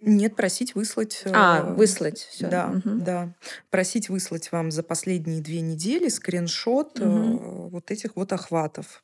Нет, 0.00 0.34
просить 0.34 0.74
выслать. 0.74 1.22
А, 1.26 1.58
э, 1.60 1.74
выслать 1.74 2.18
все. 2.18 2.48
Да, 2.48 2.74
да. 2.84 3.34
Просить 3.70 4.08
выслать 4.08 4.50
вам 4.50 4.70
за 4.72 4.82
последние 4.82 5.40
две 5.42 5.60
недели 5.60 6.08
скриншот 6.08 6.98
Мгм. 6.98 7.68
вот 7.68 7.90
этих 7.90 8.16
вот 8.16 8.32
охватов. 8.32 9.02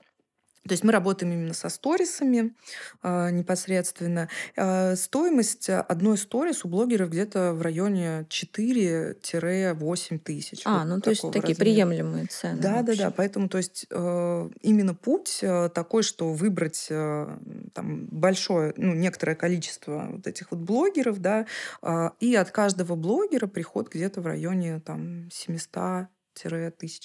То 0.69 0.75
есть 0.75 0.85
мы 0.85 0.93
работаем 0.93 1.33
именно 1.33 1.55
со 1.55 1.69
сторисами 1.69 2.55
э, 3.03 3.31
непосредственно. 3.31 4.29
Э, 4.57 4.95
стоимость 4.97 5.69
одной 5.71 6.19
сторис 6.19 6.65
у 6.65 6.69
блогеров 6.69 7.11
где-то 7.11 7.55
в 7.55 7.63
районе 7.63 8.27
4-8 8.29 10.19
тысяч. 10.19 10.63
А, 10.65 10.81
вот 10.81 10.89
ну 10.89 11.01
то 11.01 11.11
есть 11.11 11.23
такие 11.23 11.41
размера. 11.41 11.59
приемлемые 11.59 12.27
цены. 12.27 12.61
Да, 12.61 12.83
да, 12.83 12.95
да. 12.95 13.11
Поэтому, 13.11 13.49
то 13.49 13.59
есть, 13.59 13.87
э, 13.91 14.51
именно 14.61 14.95
путь 14.95 15.39
э, 15.43 15.71
такой, 15.75 16.03
что 16.03 16.33
выбрать 16.33 16.87
э, 16.91 17.39
там 17.75 18.07
большое, 18.07 18.75
ну, 18.77 18.95
некоторое 18.95 19.35
количество 19.35 20.09
вот 20.11 20.27
этих 20.27 20.51
вот 20.51 20.61
блогеров, 20.61 21.21
да, 21.21 21.47
а, 21.83 22.13
и 22.21 22.35
от 22.35 22.51
каждого 22.51 22.95
блогера 22.95 23.47
приход 23.47 23.89
где-то 23.89 24.21
в 24.21 24.27
районе 24.27 24.81
там 24.81 25.29
700-1000 25.29 26.09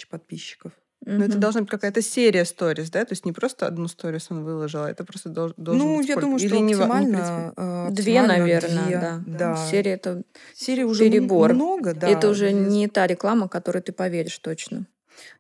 подписчиков. 0.10 0.74
Но 1.06 1.26
это 1.26 1.34
Мгм. 1.34 1.40
должна 1.42 1.62
быть 1.62 1.70
какая-то 1.70 2.02
серия 2.02 2.46
сторис, 2.46 2.90
да? 2.90 3.04
То 3.04 3.12
есть 3.12 3.26
не 3.26 3.32
просто 3.34 3.68
одну 3.68 3.88
сторис 3.88 4.28
он 4.30 4.44
выложил, 4.44 4.84
а 4.84 4.90
это 4.90 5.04
просто 5.04 5.30
дол- 5.30 5.54
должен 5.58 5.86
ну, 5.86 5.98
быть 5.98 6.08
я 6.08 6.14
сколько? 6.14 6.26
думаю, 6.26 6.40
что 6.40 6.48
Или 6.48 6.58
не, 6.60 6.76
во- 6.76 6.86
не 6.86 6.92
оптимально, 7.16 7.54
э, 7.58 7.88
Две, 7.92 8.20
оптимально 8.20 8.38
наверное, 8.44 8.86
две, 8.86 8.98
да. 9.00 9.22
да. 9.28 9.56
Серия 9.70 9.92
это, 9.94 10.24
Серии 10.56 10.84
уже 10.84 11.04
перебор. 11.10 11.54
много, 11.54 11.94
да. 11.94 12.08
это 12.08 12.30
уже 12.30 12.52
не 12.54 12.88
та 12.88 13.06
реклама, 13.08 13.48
которой 13.50 13.82
ты 13.82 13.92
поверишь 13.92 14.38
точно. 14.40 14.86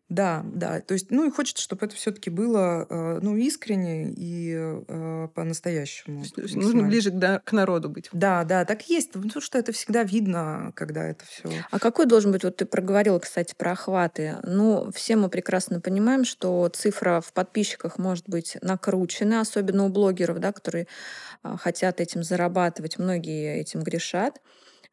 Да, 0.09 0.45
да. 0.53 0.81
То 0.81 0.93
есть, 0.93 1.11
ну 1.11 1.25
и 1.25 1.31
хочется, 1.31 1.63
чтобы 1.63 1.85
это 1.85 1.95
все-таки 1.95 2.29
было, 2.29 2.85
э, 2.89 3.19
ну, 3.21 3.35
искренне 3.35 4.11
и 4.11 4.53
э, 4.55 5.27
по-настоящему. 5.33 6.23
Нужно 6.35 6.83
ближе 6.83 7.11
к, 7.11 7.15
да, 7.15 7.39
к 7.39 7.51
народу 7.51 7.89
быть. 7.89 8.09
Да, 8.11 8.43
да, 8.43 8.65
так 8.65 8.89
есть. 8.89 9.11
Потому 9.13 9.41
что 9.41 9.57
это 9.57 9.71
всегда 9.71 10.03
видно, 10.03 10.71
когда 10.75 11.03
это 11.05 11.25
все. 11.25 11.49
А 11.71 11.79
какой 11.79 12.05
должен 12.05 12.31
быть, 12.31 12.43
вот 12.43 12.57
ты 12.57 12.65
проговорила, 12.65 13.17
кстати, 13.19 13.55
про 13.57 13.71
охваты. 13.71 14.37
Ну, 14.43 14.91
все 14.93 15.15
мы 15.15 15.29
прекрасно 15.29 15.79
понимаем, 15.79 16.25
что 16.25 16.69
цифра 16.69 17.21
в 17.21 17.33
подписчиках 17.33 17.97
может 17.97 18.27
быть 18.27 18.57
накручена, 18.61 19.41
особенно 19.41 19.85
у 19.85 19.89
блогеров, 19.89 20.39
да, 20.39 20.51
которые 20.51 20.87
а, 21.41 21.57
хотят 21.57 22.01
этим 22.01 22.23
зарабатывать, 22.23 22.99
многие 22.99 23.59
этим 23.59 23.81
грешат. 23.81 24.41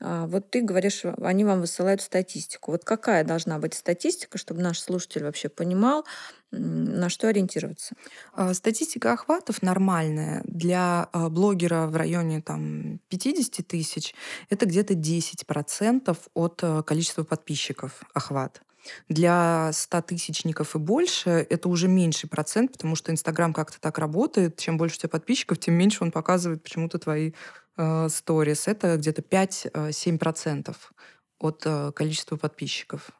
А, 0.01 0.27
вот 0.27 0.51
ты 0.51 0.63
говоришь, 0.63 1.03
они 1.21 1.45
вам 1.45 1.61
высылают 1.61 2.01
статистику. 2.01 2.73
Вот 2.73 2.85
какая 2.85 3.25
должна 3.25 3.59
быть 3.59 3.75
статистика, 3.75 4.39
чтобы 4.39 4.63
наш 4.63 4.81
слушатель 4.81 5.25
вообще 5.25 5.49
понимал, 5.49 6.07
на 6.51 7.09
что 7.11 7.29
ориентироваться? 7.29 7.95
А, 8.33 8.55
статистика 8.55 9.13
охватов 9.13 9.63
нормальная 9.63 10.43
для 10.45 11.09
а, 11.13 11.29
блогера 11.29 11.87
в 11.87 11.97
районе 11.97 12.41
там, 12.41 13.01
50 13.09 13.67
тысяч. 13.67 14.15
Это 14.49 14.67
где-то 14.67 14.95
10% 14.95 16.19
от 16.35 16.65
количества 16.87 17.25
подписчиков 17.25 18.03
охват. 18.15 18.63
Для 19.09 19.71
100 19.73 20.03
тысячников 20.03 20.75
и 20.75 20.79
больше 20.79 21.47
это 21.51 21.69
уже 21.69 21.89
меньший 21.89 22.29
процент, 22.29 22.73
потому 22.73 22.97
что 22.97 23.13
Инстаграм 23.13 23.53
как-то 23.53 23.81
так 23.81 23.99
работает. 23.99 24.57
Чем 24.57 24.79
больше 24.79 24.97
у 24.97 24.99
тебя 25.01 25.11
подписчиков, 25.11 25.59
тем 25.59 25.75
меньше 25.75 26.03
он 26.03 26.11
показывает 26.11 26.63
почему-то 26.63 26.99
твои 26.99 27.33
сторис. 28.09 28.69
Это 28.69 28.97
где-то 28.97 29.23
5-7% 29.23 30.77
от 31.41 31.63
э, 31.65 31.93
количества 31.93 32.37
подписчиков. 32.37 33.11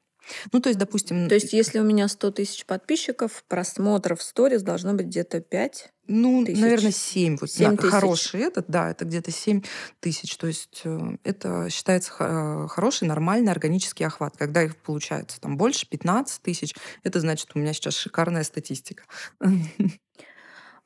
Ну, 0.53 0.61
то 0.61 0.69
есть, 0.69 0.79
допустим... 0.79 1.29
То 1.29 1.35
есть, 1.35 1.53
если 1.53 1.79
у 1.79 1.85
меня 1.85 2.07
100 2.07 2.31
тысяч 2.33 2.67
подписчиков, 2.67 3.43
просмотров 3.49 4.23
сторис 4.23 4.63
должно 4.63 4.95
быть 4.95 5.07
где-то 5.07 5.41
5 5.41 5.93
ну, 6.09 6.45
тысяч. 6.45 6.61
наверное, 6.61 6.91
7. 6.91 7.39
Вот, 7.41 7.51
7 7.51 7.77
да, 7.77 7.89
хороший 7.89 8.41
этот, 8.41 8.67
да, 8.69 8.91
это 8.91 9.05
где-то 9.05 9.31
7 9.31 9.63
тысяч. 10.01 10.37
То 10.37 10.47
есть 10.47 10.83
э, 10.85 11.17
это 11.25 11.69
считается 11.71 12.13
э, 12.19 12.67
хороший, 12.69 13.09
нормальный 13.09 13.51
органический 13.51 14.07
охват. 14.07 14.37
Когда 14.37 14.63
их 14.63 14.77
получается 14.77 15.41
там 15.41 15.57
больше, 15.57 15.89
15 15.89 16.43
тысяч, 16.43 16.75
это 17.03 17.21
значит, 17.21 17.51
у 17.55 17.59
меня 17.59 17.73
сейчас 17.73 17.95
шикарная 17.95 18.45
статистика. 18.45 19.05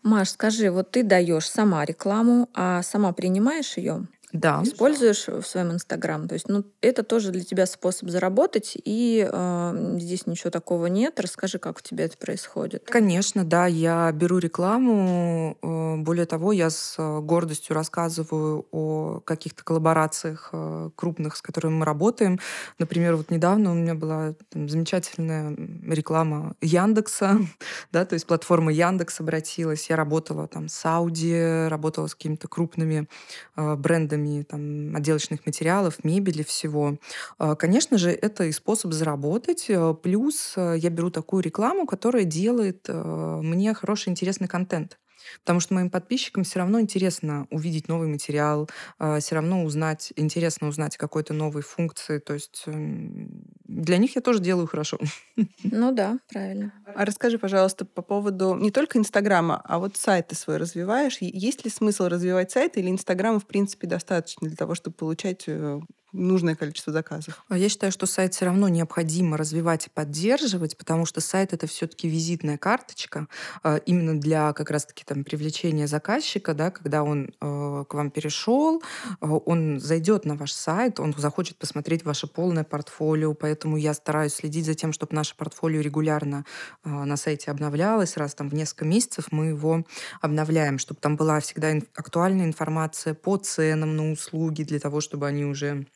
Маш, 0.04 0.32
скажи, 0.32 0.70
вот 0.70 0.90
ты 0.90 1.02
даешь 1.02 1.48
сама 1.48 1.82
рекламу, 1.86 2.50
а 2.52 2.82
сама 2.82 3.12
принимаешь 3.14 3.78
ее? 3.78 4.06
Да. 4.34 4.62
используешь 4.64 5.28
в 5.28 5.44
своем 5.44 5.70
Инстаграм. 5.72 6.26
То 6.26 6.34
есть, 6.34 6.48
ну, 6.48 6.64
это 6.80 7.04
тоже 7.04 7.30
для 7.30 7.44
тебя 7.44 7.66
способ 7.66 8.10
заработать, 8.10 8.76
и 8.84 9.28
э, 9.30 9.96
здесь 10.00 10.26
ничего 10.26 10.50
такого 10.50 10.86
нет. 10.86 11.20
Расскажи, 11.20 11.60
как 11.60 11.78
у 11.78 11.80
тебя 11.80 12.06
это 12.06 12.18
происходит. 12.18 12.84
Конечно, 12.84 13.44
да, 13.44 13.66
я 13.68 14.10
беру 14.10 14.38
рекламу. 14.38 15.56
Э, 15.62 15.96
более 15.98 16.26
того, 16.26 16.50
я 16.50 16.70
с 16.70 16.96
э, 16.98 17.20
гордостью 17.20 17.76
рассказываю 17.76 18.66
о 18.72 19.20
каких-то 19.20 19.62
коллаборациях 19.62 20.50
э, 20.52 20.90
крупных, 20.96 21.36
с 21.36 21.42
которыми 21.42 21.74
мы 21.74 21.84
работаем. 21.84 22.40
Например, 22.80 23.14
вот 23.14 23.30
недавно 23.30 23.70
у 23.70 23.74
меня 23.74 23.94
была 23.94 24.34
там, 24.50 24.68
замечательная 24.68 25.56
реклама 25.86 26.56
Яндекса, 26.60 27.38
да, 27.92 28.04
то 28.04 28.14
есть 28.14 28.26
платформа 28.26 28.72
Яндекс 28.72 29.20
обратилась. 29.20 29.88
Я 29.88 29.94
работала 29.94 30.48
там 30.48 30.68
с 30.68 30.84
Audi, 30.84 31.68
работала 31.68 32.08
с 32.08 32.16
какими-то 32.16 32.48
крупными 32.48 33.08
брендами 33.54 34.23
поставками 34.24 34.42
там, 34.42 34.96
отделочных 34.96 35.46
материалов, 35.46 36.04
мебели, 36.04 36.42
всего. 36.42 36.98
А, 37.38 37.54
конечно 37.54 37.98
же, 37.98 38.10
это 38.10 38.44
и 38.44 38.52
способ 38.52 38.92
заработать. 38.92 39.66
Э, 39.68 39.94
плюс 39.94 40.54
э, 40.56 40.76
я 40.78 40.90
беру 40.90 41.10
такую 41.10 41.42
рекламу, 41.42 41.86
которая 41.86 42.24
делает 42.24 42.86
э, 42.88 43.40
мне 43.42 43.74
хороший, 43.74 44.10
интересный 44.10 44.48
контент. 44.48 44.98
Потому 45.40 45.60
что 45.60 45.74
моим 45.74 45.90
подписчикам 45.90 46.44
все 46.44 46.58
равно 46.58 46.80
интересно 46.80 47.46
увидеть 47.50 47.88
новый 47.88 48.08
материал, 48.08 48.68
а, 48.98 49.20
все 49.20 49.36
равно 49.36 49.64
узнать, 49.64 50.12
интересно 50.16 50.68
узнать 50.68 50.96
какой-то 50.96 51.34
новой 51.34 51.62
функции. 51.62 52.18
То 52.18 52.34
есть 52.34 52.64
эм, 52.66 53.42
для 53.64 53.98
них 53.98 54.16
я 54.16 54.22
тоже 54.22 54.40
делаю 54.40 54.66
хорошо. 54.66 54.98
Ну 55.64 55.92
да, 55.92 56.18
правильно. 56.28 56.72
А 56.94 57.04
расскажи, 57.04 57.38
пожалуйста, 57.38 57.84
по 57.84 58.02
поводу 58.02 58.54
не 58.54 58.70
только 58.70 58.98
Инстаграма, 58.98 59.60
а 59.64 59.78
вот 59.78 59.96
сайт 59.96 60.28
ты 60.28 60.36
свой 60.36 60.58
развиваешь. 60.58 61.18
Есть 61.20 61.64
ли 61.64 61.70
смысл 61.70 62.04
развивать 62.06 62.50
сайт 62.52 62.76
или 62.76 62.90
Инстаграма, 62.90 63.40
в 63.40 63.46
принципе, 63.46 63.86
достаточно 63.86 64.46
для 64.46 64.56
того, 64.56 64.74
чтобы 64.74 64.94
получать 64.96 65.44
э, 65.46 65.80
нужное 66.14 66.54
количество 66.54 66.92
заказов. 66.92 67.44
А 67.48 67.58
я 67.58 67.68
считаю, 67.68 67.92
что 67.92 68.06
сайт 68.06 68.34
все 68.34 68.46
равно 68.46 68.68
необходимо 68.68 69.36
развивать 69.36 69.88
и 69.88 69.90
поддерживать, 69.90 70.78
потому 70.78 71.04
что 71.04 71.20
сайт 71.20 71.52
это 71.52 71.66
все-таки 71.66 72.08
визитная 72.08 72.56
карточка 72.56 73.26
а, 73.62 73.76
именно 73.76 74.18
для 74.18 74.52
как 74.52 74.70
раз-таки 74.70 75.04
там 75.04 75.24
привлечения 75.24 75.86
заказчика, 75.86 76.54
да, 76.54 76.70
когда 76.70 77.02
он 77.02 77.30
э, 77.40 77.84
к 77.88 77.94
вам 77.94 78.10
перешел, 78.10 78.82
а, 79.20 79.26
он 79.26 79.80
зайдет 79.80 80.24
на 80.24 80.36
ваш 80.36 80.52
сайт, 80.52 81.00
он 81.00 81.14
захочет 81.16 81.56
посмотреть 81.56 82.04
ваше 82.04 82.26
полное 82.26 82.64
портфолио, 82.64 83.34
поэтому 83.34 83.76
я 83.76 83.92
стараюсь 83.92 84.34
следить 84.34 84.66
за 84.66 84.74
тем, 84.74 84.92
чтобы 84.92 85.14
наше 85.14 85.36
портфолио 85.36 85.80
регулярно 85.80 86.44
на 86.84 87.16
сайте 87.16 87.50
обновлялось, 87.50 88.16
раз 88.16 88.34
там 88.34 88.48
в 88.48 88.54
несколько 88.54 88.84
месяцев 88.84 89.26
мы 89.30 89.46
его 89.46 89.84
обновляем, 90.20 90.78
чтобы 90.78 91.00
там 91.00 91.16
была 91.16 91.40
всегда 91.40 91.72
актуальная 91.94 92.46
информация 92.46 93.14
по 93.14 93.36
ценам 93.36 93.96
на 93.96 94.12
услуги 94.12 94.62
для 94.62 94.78
того, 94.78 95.00
чтобы 95.00 95.26
они 95.26 95.44
уже 95.44 95.86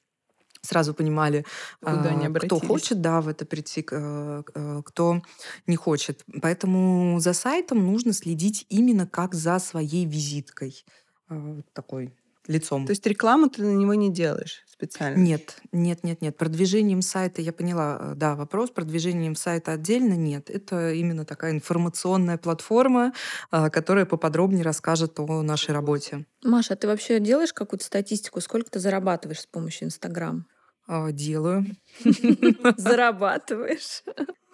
сразу 0.62 0.94
понимали, 0.94 1.44
а, 1.83 2.31
кто 2.40 2.59
хочет, 2.61 3.01
да, 3.01 3.21
в 3.21 3.29
это 3.29 3.44
прийти, 3.44 3.85
э, 3.90 4.42
э, 4.55 4.83
кто 4.85 5.23
не 5.66 5.77
хочет. 5.77 6.25
Поэтому 6.42 7.18
за 7.21 7.33
сайтом 7.33 7.87
нужно 7.87 8.12
следить 8.12 8.66
именно 8.68 9.07
как 9.07 9.35
за 9.35 9.59
своей 9.59 10.05
визиткой 10.07 10.85
э, 11.31 11.62
такой 11.73 12.17
лицом. 12.48 12.87
То 12.87 12.90
есть 12.90 13.06
рекламу 13.06 13.48
ты 13.48 13.62
на 13.62 13.74
него 13.74 13.94
не 13.94 14.11
делаешь 14.11 14.64
специально? 14.66 15.16
Нет, 15.16 15.56
нет, 15.72 16.04
нет, 16.04 16.22
нет. 16.22 16.37
Продвижением 16.37 17.02
сайта, 17.02 17.42
я 17.42 17.52
поняла, 17.52 18.12
да, 18.14 18.34
вопрос, 18.34 18.70
продвижением 18.70 19.34
сайта 19.34 19.72
отдельно 19.72 20.14
нет. 20.14 20.50
Это 20.50 20.92
именно 20.92 21.24
такая 21.24 21.52
информационная 21.52 22.38
платформа, 22.38 23.12
которая 23.50 24.06
поподробнее 24.06 24.64
расскажет 24.64 25.18
о 25.18 25.42
нашей 25.42 25.72
работе. 25.74 26.26
Маша, 26.42 26.74
а 26.74 26.76
ты 26.76 26.87
вообще 26.87 27.20
делаешь 27.20 27.52
какую-то 27.52 27.84
статистику, 27.84 28.40
сколько 28.40 28.70
ты 28.70 28.78
зарабатываешь 28.78 29.40
с 29.40 29.46
помощью 29.46 29.87
Инстаграм? 29.87 30.46
А, 30.87 31.12
делаю. 31.12 31.66
Зарабатываешь. 32.78 34.02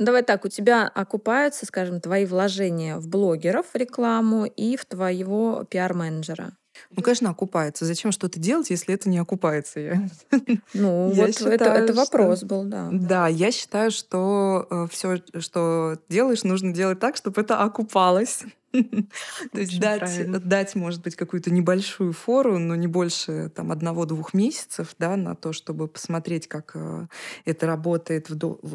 Давай 0.01 0.25
так, 0.25 0.45
у 0.45 0.49
тебя 0.49 0.89
окупаются, 0.89 1.65
скажем, 1.65 2.01
твои 2.01 2.27
вложения 2.27 2.97
в 2.99 3.09
блогеров, 3.09 3.67
рекламу 3.75 4.45
и 4.45 4.77
в 4.77 4.85
твоего 4.85 5.65
пиар-менеджера. 5.71 6.57
Ну, 6.91 7.03
конечно, 7.03 7.31
окупается. 7.31 7.85
Зачем 7.85 8.13
что-то 8.13 8.39
делать, 8.39 8.71
если 8.71 8.95
это 8.95 9.09
не 9.09 9.19
окупается? 9.19 9.81
Я... 9.81 10.09
Ну, 10.75 11.13
я 11.13 11.27
вот 11.27 11.35
считаю, 11.35 11.55
это, 11.55 11.65
это 11.65 11.93
вопрос 11.95 12.39
что... 12.39 12.47
был, 12.47 12.65
да. 12.65 12.89
Да, 12.93 13.29
я 13.29 13.51
считаю, 13.53 13.91
что 13.91 14.67
э, 14.71 14.87
все, 14.91 15.23
что 15.39 15.99
делаешь, 16.09 16.43
нужно 16.43 16.73
делать 16.73 16.99
так, 16.99 17.17
чтобы 17.17 17.41
это 17.41 17.61
окупалось. 17.61 18.43
То 19.53 19.61
есть 19.61 19.79
дать, 19.79 20.49
дать, 20.49 20.75
может 20.75 21.03
быть, 21.03 21.15
какую-то 21.15 21.53
небольшую 21.53 22.13
фору, 22.13 22.59
но 22.59 22.75
не 22.75 22.87
больше 22.87 23.51
там 23.55 23.71
одного-двух 23.71 24.35
месяцев, 24.35 24.95
да, 24.99 25.17
на 25.17 25.35
то, 25.37 25.53
чтобы 25.53 25.87
посмотреть, 25.87 26.49
как 26.49 26.73
э, 26.75 27.07
это 27.45 27.67
работает, 27.67 28.29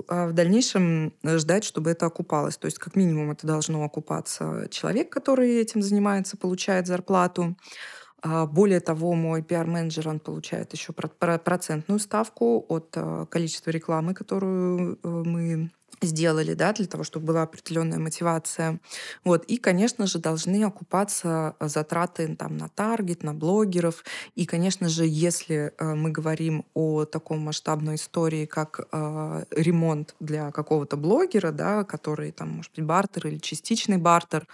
а 0.07 0.27
в 0.27 0.33
дальнейшем 0.33 1.13
ждать, 1.23 1.63
чтобы 1.63 1.91
это 1.91 2.05
окупалось. 2.05 2.57
То 2.57 2.65
есть 2.65 2.79
как 2.79 2.95
минимум 2.95 3.31
это 3.31 3.45
должно 3.45 3.83
окупаться 3.83 4.67
человек, 4.71 5.09
который 5.09 5.57
этим 5.57 5.81
занимается, 5.81 6.38
получает 6.38 6.88
зарплату. 6.88 7.57
А 8.21 8.45
более 8.45 8.79
того, 8.81 9.13
мой 9.13 9.41
пиар-менеджер, 9.41 10.07
он 10.09 10.19
получает 10.19 10.73
еще 10.73 10.93
процентную 10.93 11.99
ставку 11.99 12.65
от 12.67 12.91
э, 12.95 13.25
количества 13.29 13.71
рекламы, 13.71 14.13
которую 14.13 14.99
э, 15.01 15.07
мы 15.07 15.71
сделали, 16.01 16.53
да, 16.53 16.73
для 16.73 16.85
того, 16.85 17.03
чтобы 17.03 17.27
была 17.27 17.43
определенная 17.43 17.99
мотивация. 17.99 18.79
Вот. 19.23 19.45
И, 19.45 19.57
конечно 19.57 20.07
же, 20.07 20.19
должны 20.19 20.63
окупаться 20.63 21.55
э, 21.59 21.67
затраты 21.67 22.35
там, 22.35 22.57
на 22.57 22.69
таргет, 22.69 23.23
на 23.23 23.33
блогеров. 23.33 24.03
И, 24.35 24.45
конечно 24.45 24.89
же, 24.89 25.05
если 25.05 25.73
э, 25.77 25.93
мы 25.95 26.12
говорим 26.12 26.65
о 26.73 27.05
таком 27.05 27.39
масштабной 27.39 27.95
истории, 27.95 28.45
как 28.45 28.88
э, 28.91 29.43
ремонт 29.51 30.15
для 30.19 30.51
какого-то 30.51 30.97
блогера, 30.97 31.51
да, 31.51 31.83
который, 31.83 32.31
там, 32.31 32.49
может 32.49 32.71
быть, 32.75 32.85
бартер 32.85 33.27
или 33.27 33.38
частичный 33.38 33.97
бартер, 33.97 34.47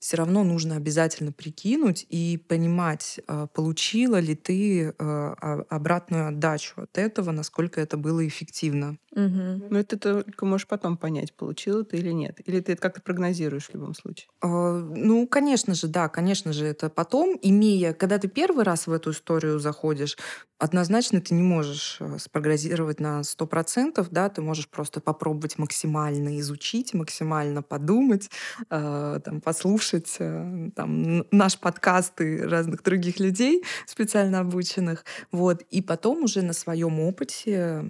все 0.00 0.16
равно 0.16 0.42
нужно 0.44 0.76
обязательно 0.76 1.30
прикинуть 1.30 2.06
и 2.08 2.42
понимать, 2.48 3.20
а, 3.26 3.46
получила 3.48 4.18
ли 4.18 4.34
ты 4.34 4.94
а, 4.98 5.62
обратную 5.68 6.28
отдачу 6.28 6.82
от 6.82 6.96
этого, 6.98 7.30
насколько 7.32 7.80
это 7.80 7.98
было 7.98 8.26
эффективно. 8.26 8.96
Угу. 9.12 9.22
Ну, 9.22 9.66
Но 9.70 9.78
это 9.78 9.96
ты 9.98 10.22
только 10.24 10.46
можешь 10.46 10.66
потом 10.66 10.96
понять, 10.96 11.34
получила 11.36 11.84
ты 11.84 11.98
или 11.98 12.12
нет. 12.12 12.40
Или 12.48 12.60
ты 12.60 12.72
это 12.72 12.80
как-то 12.82 13.02
прогнозируешь 13.02 13.66
в 13.68 13.74
любом 13.74 13.94
случае? 13.94 14.28
А, 14.40 14.78
ну, 14.78 15.26
конечно 15.28 15.74
же, 15.74 15.86
да, 15.86 16.08
конечно 16.08 16.54
же, 16.54 16.64
это 16.64 16.88
потом, 16.88 17.38
имея, 17.42 17.92
когда 17.92 18.18
ты 18.18 18.28
первый 18.28 18.64
раз 18.64 18.86
в 18.86 18.92
эту 18.92 19.10
историю 19.10 19.58
заходишь, 19.58 20.16
однозначно 20.58 21.20
ты 21.20 21.34
не 21.34 21.42
можешь 21.42 21.98
спрогнозировать 22.18 23.00
на 23.00 23.22
100%, 23.22 24.08
да, 24.10 24.30
ты 24.30 24.40
можешь 24.40 24.68
просто 24.68 25.00
попробовать 25.00 25.58
максимально 25.58 26.38
изучить, 26.40 26.94
максимально 26.94 27.62
подумать, 27.62 28.30
э, 28.70 29.20
там, 29.24 29.40
послушать 29.40 29.89
э, 29.94 30.70
там, 30.74 31.24
наш 31.30 31.58
подкаст 31.58 32.20
и 32.20 32.38
разных 32.38 32.82
других 32.82 33.20
людей, 33.20 33.64
специально 33.86 34.40
обученных, 34.40 35.04
вот, 35.32 35.62
и 35.70 35.82
потом 35.82 36.24
уже 36.24 36.42
на 36.42 36.52
своем 36.52 37.00
опыте 37.00 37.84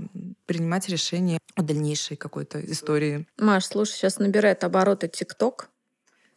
принимать 0.46 0.88
решение 0.88 1.38
о 1.54 1.62
дальнейшей 1.62 2.16
какой-то 2.16 2.60
истории. 2.64 3.26
Маш, 3.38 3.66
слушай, 3.66 3.92
сейчас 3.92 4.18
набирает 4.18 4.64
обороты 4.64 5.08
ТикТок. 5.08 5.70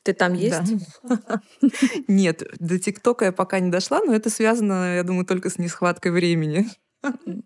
Ты 0.04 0.14
там 0.14 0.34
есть? 0.34 0.74
Да. 1.04 1.42
Нет, 2.08 2.44
до 2.60 2.78
ТикТока 2.78 3.26
я 3.26 3.32
пока 3.32 3.60
не 3.60 3.72
дошла, 3.72 4.02
но 4.02 4.14
это 4.14 4.30
связано, 4.30 4.96
я 4.96 5.04
думаю, 5.04 5.26
только 5.26 5.50
с 5.50 5.58
несхваткой 5.58 6.12
времени. 6.12 6.68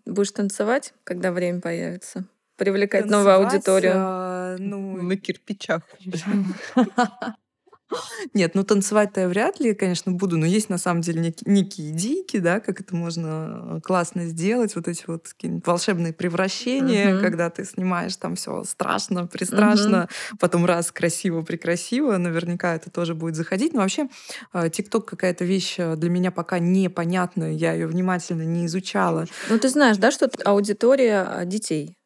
Будешь 0.04 0.32
танцевать, 0.32 0.92
когда 1.04 1.30
время 1.32 1.60
появится? 1.60 2.24
Привлекать 2.56 3.06
новую 3.06 3.36
аудиторию? 3.36 3.92
А, 3.94 4.56
ну... 4.58 5.00
На 5.00 5.16
кирпичах. 5.16 5.82
Нет, 8.34 8.54
ну 8.54 8.64
танцевать-то 8.64 9.22
я 9.22 9.28
вряд 9.28 9.60
ли, 9.60 9.74
конечно, 9.74 10.12
буду, 10.12 10.36
но 10.36 10.46
есть 10.46 10.68
на 10.68 10.78
самом 10.78 11.00
деле 11.00 11.20
некие, 11.20 11.52
некие 11.52 11.90
идейки, 11.90 12.38
да, 12.38 12.60
как 12.60 12.80
это 12.80 12.94
можно 12.94 13.76
э, 13.76 13.80
классно 13.82 14.26
сделать, 14.26 14.74
вот 14.76 14.88
эти 14.88 15.04
вот 15.06 15.26
волшебные 15.64 16.12
превращения, 16.12 17.14
uh-huh. 17.14 17.20
когда 17.20 17.50
ты 17.50 17.64
снимаешь 17.64 18.16
там 18.16 18.36
все 18.36 18.64
страшно, 18.64 19.26
пристрашно, 19.26 20.08
uh-huh. 20.08 20.36
потом 20.38 20.66
раз 20.66 20.92
красиво, 20.92 21.42
прекрасиво, 21.42 22.16
наверняка 22.16 22.74
это 22.74 22.90
тоже 22.90 23.14
будет 23.14 23.36
заходить. 23.36 23.72
Но 23.72 23.80
вообще 23.80 24.08
э, 24.52 24.68
ТикТок 24.70 25.06
какая-то 25.06 25.44
вещь 25.44 25.76
э, 25.78 25.96
для 25.96 26.10
меня 26.10 26.30
пока 26.30 26.58
непонятная, 26.58 27.52
я 27.52 27.72
ее 27.72 27.86
внимательно 27.86 28.42
не 28.42 28.66
изучала. 28.66 29.26
Ну 29.48 29.58
ты 29.58 29.68
знаешь, 29.68 29.96
да, 29.96 30.10
что 30.10 30.30
аудитория 30.44 31.42
детей? 31.44 31.97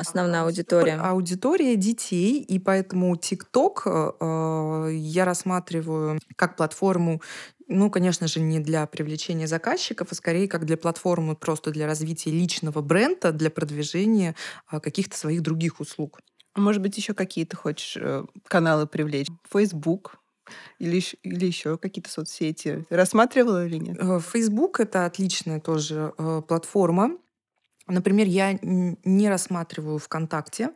Основная 0.00 0.42
аудитория? 0.42 0.94
Аудитория 0.94 1.76
детей, 1.76 2.40
и 2.40 2.58
поэтому 2.58 3.16
ТикТок 3.16 3.82
э, 3.86 4.90
я 4.92 5.24
рассматриваю 5.24 6.18
как 6.36 6.56
платформу 6.56 7.20
ну, 7.72 7.88
конечно 7.88 8.26
же, 8.26 8.40
не 8.40 8.58
для 8.58 8.84
привлечения 8.86 9.46
заказчиков, 9.46 10.08
а 10.10 10.14
скорее 10.16 10.48
как 10.48 10.66
для 10.66 10.76
платформы 10.76 11.36
просто 11.36 11.70
для 11.70 11.86
развития 11.86 12.32
личного 12.32 12.82
бренда, 12.82 13.30
для 13.30 13.48
продвижения 13.48 14.34
э, 14.72 14.80
каких-то 14.80 15.16
своих 15.16 15.42
других 15.42 15.78
услуг. 15.78 16.18
А 16.54 16.60
может 16.60 16.82
быть, 16.82 16.96
еще 16.96 17.14
какие-то 17.14 17.56
хочешь 17.56 17.96
э, 17.96 18.24
каналы 18.48 18.88
привлечь? 18.88 19.28
Facebook, 19.48 20.18
или, 20.78 21.00
или 21.22 21.46
еще 21.46 21.78
какие-то 21.78 22.10
соцсети? 22.10 22.84
Рассматривала 22.90 23.66
или 23.66 23.76
нет? 23.76 23.96
Э, 24.00 24.20
Facebook 24.20 24.80
это 24.80 25.06
отличная 25.06 25.60
тоже 25.60 26.12
э, 26.18 26.42
платформа. 26.46 27.16
Например, 27.90 28.26
я 28.26 28.58
не 28.62 29.28
рассматриваю 29.28 29.98
ВКонтакте 29.98 30.70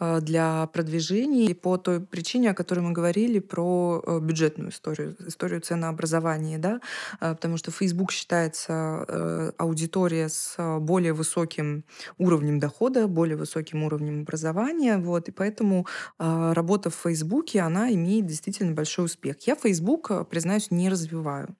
Э, 0.00 0.20
для 0.20 0.66
продвижения 0.72 1.54
по 1.54 1.76
той 1.76 2.00
причине, 2.00 2.50
о 2.50 2.54
которой 2.54 2.80
мы 2.80 2.92
говорили, 2.92 3.38
про 3.38 4.02
э, 4.04 4.18
бюджетную 4.20 4.70
историю, 4.70 5.16
историю 5.26 5.60
ценообразования, 5.60 6.58
да, 6.58 6.80
э, 7.20 7.34
потому 7.34 7.56
что 7.56 7.70
Facebook 7.70 8.12
считается 8.12 9.52
аудитория 9.58 10.28
с 10.28 10.56
более 10.80 11.12
высоким 11.12 11.84
уровнем 12.18 12.58
дохода, 12.58 13.06
более 13.06 13.36
высоким 13.36 13.82
уровнем 13.82 14.22
образования, 14.22 14.98
вот, 14.98 15.28
и 15.28 15.32
поэтому 15.32 15.86
работа 16.18 16.90
в 16.90 16.94
Фейсбуке, 16.94 17.60
она 17.60 17.92
имеет 17.92 18.26
действительно 18.26 18.72
большой 18.72 19.06
успех. 19.06 19.36
Я 19.46 19.56
Facebook, 19.56 20.28
признаюсь, 20.28 20.70
не 20.70 20.88
развиваю. 20.88 21.54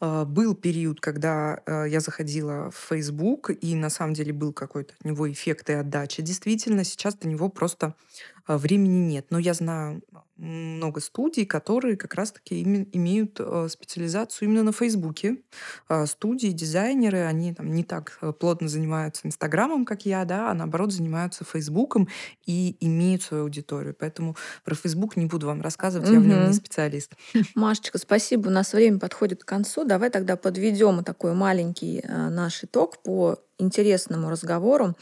Был 0.00 0.54
период, 0.54 1.00
когда 1.00 1.62
я 1.66 2.00
заходила 2.00 2.70
в 2.70 2.76
Facebook, 2.76 3.50
и 3.50 3.74
на 3.74 3.90
самом 3.90 4.14
деле 4.14 4.32
был 4.32 4.52
какой-то 4.52 4.94
от 4.98 5.04
него 5.04 5.30
эффект 5.30 5.70
и 5.70 5.74
отдача. 5.74 6.22
Действительно, 6.22 6.84
сейчас 6.84 7.14
до 7.14 7.28
него 7.28 7.48
просто 7.48 7.86
а, 7.86 7.94
времени 8.46 9.06
нет. 9.06 9.26
Но 9.30 9.38
я 9.38 9.54
знаю 9.54 10.02
много 10.36 11.00
студий, 11.00 11.46
которые 11.46 11.96
как 11.96 12.14
раз-таки 12.14 12.62
имеют 12.62 13.40
э, 13.40 13.68
специализацию 13.70 14.48
именно 14.48 14.64
на 14.64 14.72
Фейсбуке. 14.72 15.38
А, 15.88 16.06
студии, 16.06 16.48
дизайнеры, 16.48 17.22
они 17.22 17.54
там 17.54 17.72
не 17.72 17.82
так 17.82 18.18
э, 18.20 18.32
плотно 18.32 18.68
занимаются 18.68 19.26
Инстаграмом, 19.26 19.86
как 19.86 20.04
я, 20.04 20.24
да, 20.24 20.50
а 20.50 20.54
наоборот 20.54 20.92
занимаются 20.92 21.44
Фейсбуком 21.44 22.08
и 22.44 22.76
имеют 22.80 23.22
свою 23.22 23.44
аудиторию. 23.44 23.96
Поэтому 23.98 24.36
про 24.62 24.74
Фейсбук 24.74 25.16
не 25.16 25.26
буду 25.26 25.46
вам 25.46 25.62
рассказывать, 25.62 26.10
я 26.10 26.20
в 26.20 26.26
нем 26.26 26.46
не 26.46 26.52
специалист. 26.52 27.12
Машечка, 27.54 27.98
спасибо. 27.98 28.48
У 28.48 28.52
нас 28.52 28.72
время 28.74 28.98
подходит 28.98 29.42
к 29.42 29.48
концу. 29.48 29.84
Давай 29.84 30.10
тогда 30.10 30.36
подведем 30.36 31.02
такой 31.02 31.32
маленький 31.32 32.00
э, 32.00 32.28
наш 32.28 32.62
итог 32.62 33.02
по 33.02 33.38
интересному 33.58 34.28
разговору. 34.28 34.94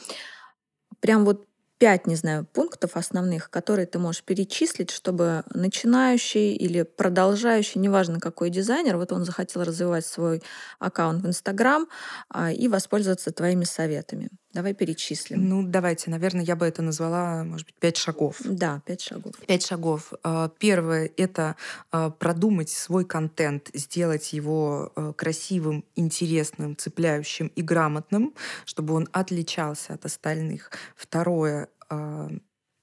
Прям 1.00 1.24
вот 1.24 1.46
пять, 1.84 2.06
не 2.06 2.16
знаю, 2.16 2.46
пунктов 2.46 2.96
основных, 2.96 3.50
которые 3.50 3.84
ты 3.84 3.98
можешь 3.98 4.22
перечислить, 4.22 4.90
чтобы 4.90 5.44
начинающий 5.52 6.54
или 6.54 6.80
продолжающий, 6.80 7.78
неважно 7.78 8.20
какой 8.20 8.48
дизайнер, 8.48 8.96
вот 8.96 9.12
он 9.12 9.26
захотел 9.26 9.64
развивать 9.64 10.06
свой 10.06 10.42
аккаунт 10.78 11.22
в 11.22 11.26
Инстаграм 11.26 11.86
а, 12.30 12.50
и 12.50 12.68
воспользоваться 12.68 13.32
твоими 13.32 13.64
советами. 13.64 14.30
Давай 14.54 14.72
перечислим. 14.72 15.46
Ну, 15.48 15.62
давайте, 15.66 16.10
наверное, 16.10 16.44
я 16.44 16.54
бы 16.54 16.64
это 16.64 16.80
назвала, 16.80 17.42
может 17.42 17.66
быть, 17.66 17.74
пять 17.74 17.96
шагов. 17.96 18.36
Да, 18.44 18.80
пять 18.86 19.02
шагов. 19.02 19.34
Пять 19.46 19.66
шагов. 19.66 20.12
А, 20.22 20.48
первое— 20.58 21.10
это 21.18 21.56
а, 21.90 22.08
продумать 22.08 22.70
свой 22.70 23.04
контент, 23.04 23.68
сделать 23.74 24.32
его 24.32 24.90
красивым, 25.16 25.84
интересным, 25.96 26.76
цепляющим 26.78 27.48
и 27.48 27.62
грамотным, 27.62 28.32
чтобы 28.64 28.94
он 28.94 29.06
отличался 29.12 29.94
от 29.94 30.04
остальных. 30.06 30.70
Второе 30.96 31.68
а, 31.90 32.28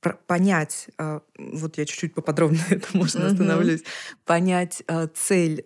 понять, 0.09 0.87
а, 0.97 1.21
вот 1.37 1.77
я 1.77 1.85
чуть-чуть 1.85 2.13
поподробнее 2.13 2.63
это 2.69 2.87
можно 2.93 3.27
остановлюсь, 3.27 3.83
понять 4.25 4.83
а, 4.87 5.07
цель, 5.07 5.63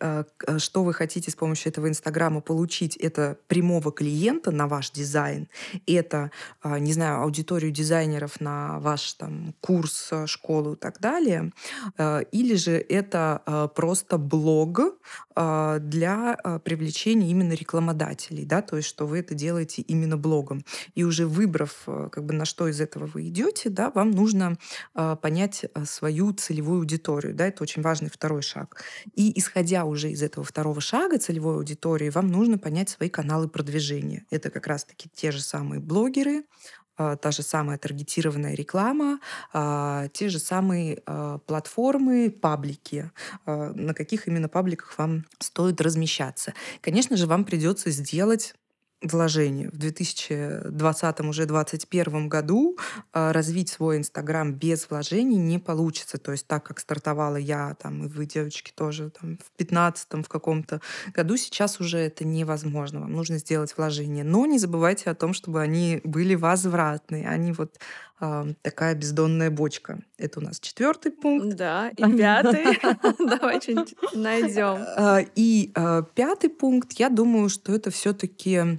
что 0.58 0.84
вы 0.84 0.94
хотите 0.94 1.32
с 1.32 1.36
помощью 1.36 1.72
этого 1.72 1.88
Инстаграма 1.88 2.42
получить, 2.42 2.98
это 2.98 3.38
прямого 3.48 3.92
клиента 3.92 4.52
на 4.52 4.68
ваш 4.68 4.92
дизайн, 4.92 5.48
это, 5.88 6.32
не 6.64 6.94
знаю, 6.94 7.22
аудиторию 7.22 7.72
дизайнеров 7.72 8.42
на 8.42 8.80
ваш 8.80 9.14
там 9.14 9.54
курс, 9.62 10.12
школу 10.26 10.74
и 10.74 10.76
так 10.76 11.00
далее, 11.00 11.52
или 12.32 12.56
же 12.56 12.74
это 12.74 13.72
просто 13.76 14.18
блог 14.18 14.82
для 15.36 16.38
привлечения 16.64 17.30
именно 17.30 17.54
рекламодателей, 17.54 18.46
да, 18.46 18.62
то 18.62 18.78
есть 18.78 18.90
что 18.90 19.06
вы 19.06 19.20
это 19.20 19.34
делаете 19.34 19.82
именно 19.82 20.18
блогом. 20.18 20.66
И 20.96 21.04
уже 21.04 21.28
выбрав, 21.28 21.84
как 21.86 22.26
бы 22.26 22.34
на 22.34 22.46
что 22.46 22.68
из 22.68 22.82
этого 22.82 23.06
вы 23.06 23.28
идете, 23.28 23.70
да, 23.70 23.92
вам 23.92 24.12
нужно 24.12 24.25
нужно 24.26 24.58
э, 24.96 25.16
понять 25.22 25.66
а, 25.74 25.86
свою 25.86 26.34
целевую 26.34 26.80
аудиторию. 26.80 27.36
Да, 27.36 27.48
это 27.48 27.62
очень 27.62 27.84
важный 27.84 28.10
второй 28.10 28.42
шаг. 28.42 28.84
И 29.14 29.38
исходя 29.40 29.86
уже 29.86 30.10
из 30.10 30.24
этого 30.24 30.44
второго 30.44 30.82
шага 30.82 31.20
целевой 31.20 31.58
аудитории, 31.58 32.10
вам 32.10 32.28
нужно 32.28 32.58
понять 32.58 32.90
свои 32.90 33.10
каналы 33.10 33.48
продвижения. 33.48 34.26
Это 34.32 34.50
как 34.50 34.66
раз-таки 34.66 35.10
те 35.14 35.32
же 35.32 35.42
самые 35.42 35.80
блогеры, 35.80 36.44
э, 36.98 37.18
та 37.22 37.32
же 37.32 37.44
самая 37.44 37.78
таргетированная 37.78 38.56
реклама, 38.56 39.20
те 40.14 40.30
же 40.30 40.40
самые 40.40 41.02
платформы, 41.46 42.32
паблики, 42.32 43.12
на 43.46 43.94
каких 43.94 44.28
именно 44.28 44.50
пабликах 44.50 44.98
вам 44.98 45.26
стоит 45.40 45.82
размещаться. 45.82 46.54
Конечно 46.82 47.18
же, 47.18 47.28
вам 47.28 47.44
придется 47.44 47.92
сделать 47.92 48.56
вложений. 49.02 49.68
В 49.68 49.78
2020 49.78 51.20
уже 51.22 51.46
2021 51.46 52.30
году 52.30 52.78
э, 53.14 53.32
развить 53.32 53.70
свой 53.70 53.98
Инстаграм 53.98 54.54
без 54.54 54.90
вложений 54.90 55.38
не 55.38 55.60
получится. 55.60 56.18
То 56.18 56.32
есть 56.32 56.48
так, 56.48 56.64
как 56.64 56.80
стартовала 56.80 57.36
я, 57.36 57.76
там, 57.76 58.06
и 58.06 58.08
вы, 58.08 58.26
девочки, 58.26 58.72
тоже 58.76 59.12
там, 59.12 59.38
в 59.38 59.52
15 59.58 60.26
в 60.26 60.28
каком-то 60.28 60.82
году, 61.14 61.38
сейчас 61.38 61.80
уже 61.80 62.00
это 62.00 62.26
невозможно. 62.26 63.02
Вам 63.02 63.14
нужно 63.14 63.38
сделать 63.38 63.76
вложения. 63.78 64.24
Но 64.24 64.46
не 64.46 64.60
забывайте 64.60 65.10
о 65.10 65.16
том, 65.16 65.34
чтобы 65.34 65.62
они 65.62 66.02
были 66.04 66.36
возвратные, 66.36 67.28
а 67.28 67.38
не 67.38 67.52
вот 67.52 67.78
э, 68.22 68.54
такая 68.62 68.96
бездонная 68.96 69.52
бочка. 69.52 70.00
Это 70.18 70.40
у 70.40 70.44
нас 70.44 70.60
четвертый 70.60 71.12
пункт. 71.12 71.56
Да, 71.56 71.90
и 71.90 71.96
пятый. 72.18 72.80
Давай 73.20 73.62
что-нибудь 73.62 73.96
найдем. 74.14 75.26
И 75.36 75.72
пятый 76.14 76.50
пункт, 76.50 76.94
я 76.94 77.10
думаю, 77.10 77.50
что 77.50 77.74
это 77.74 77.92
все-таки 77.92 78.56
а, 78.56 78.78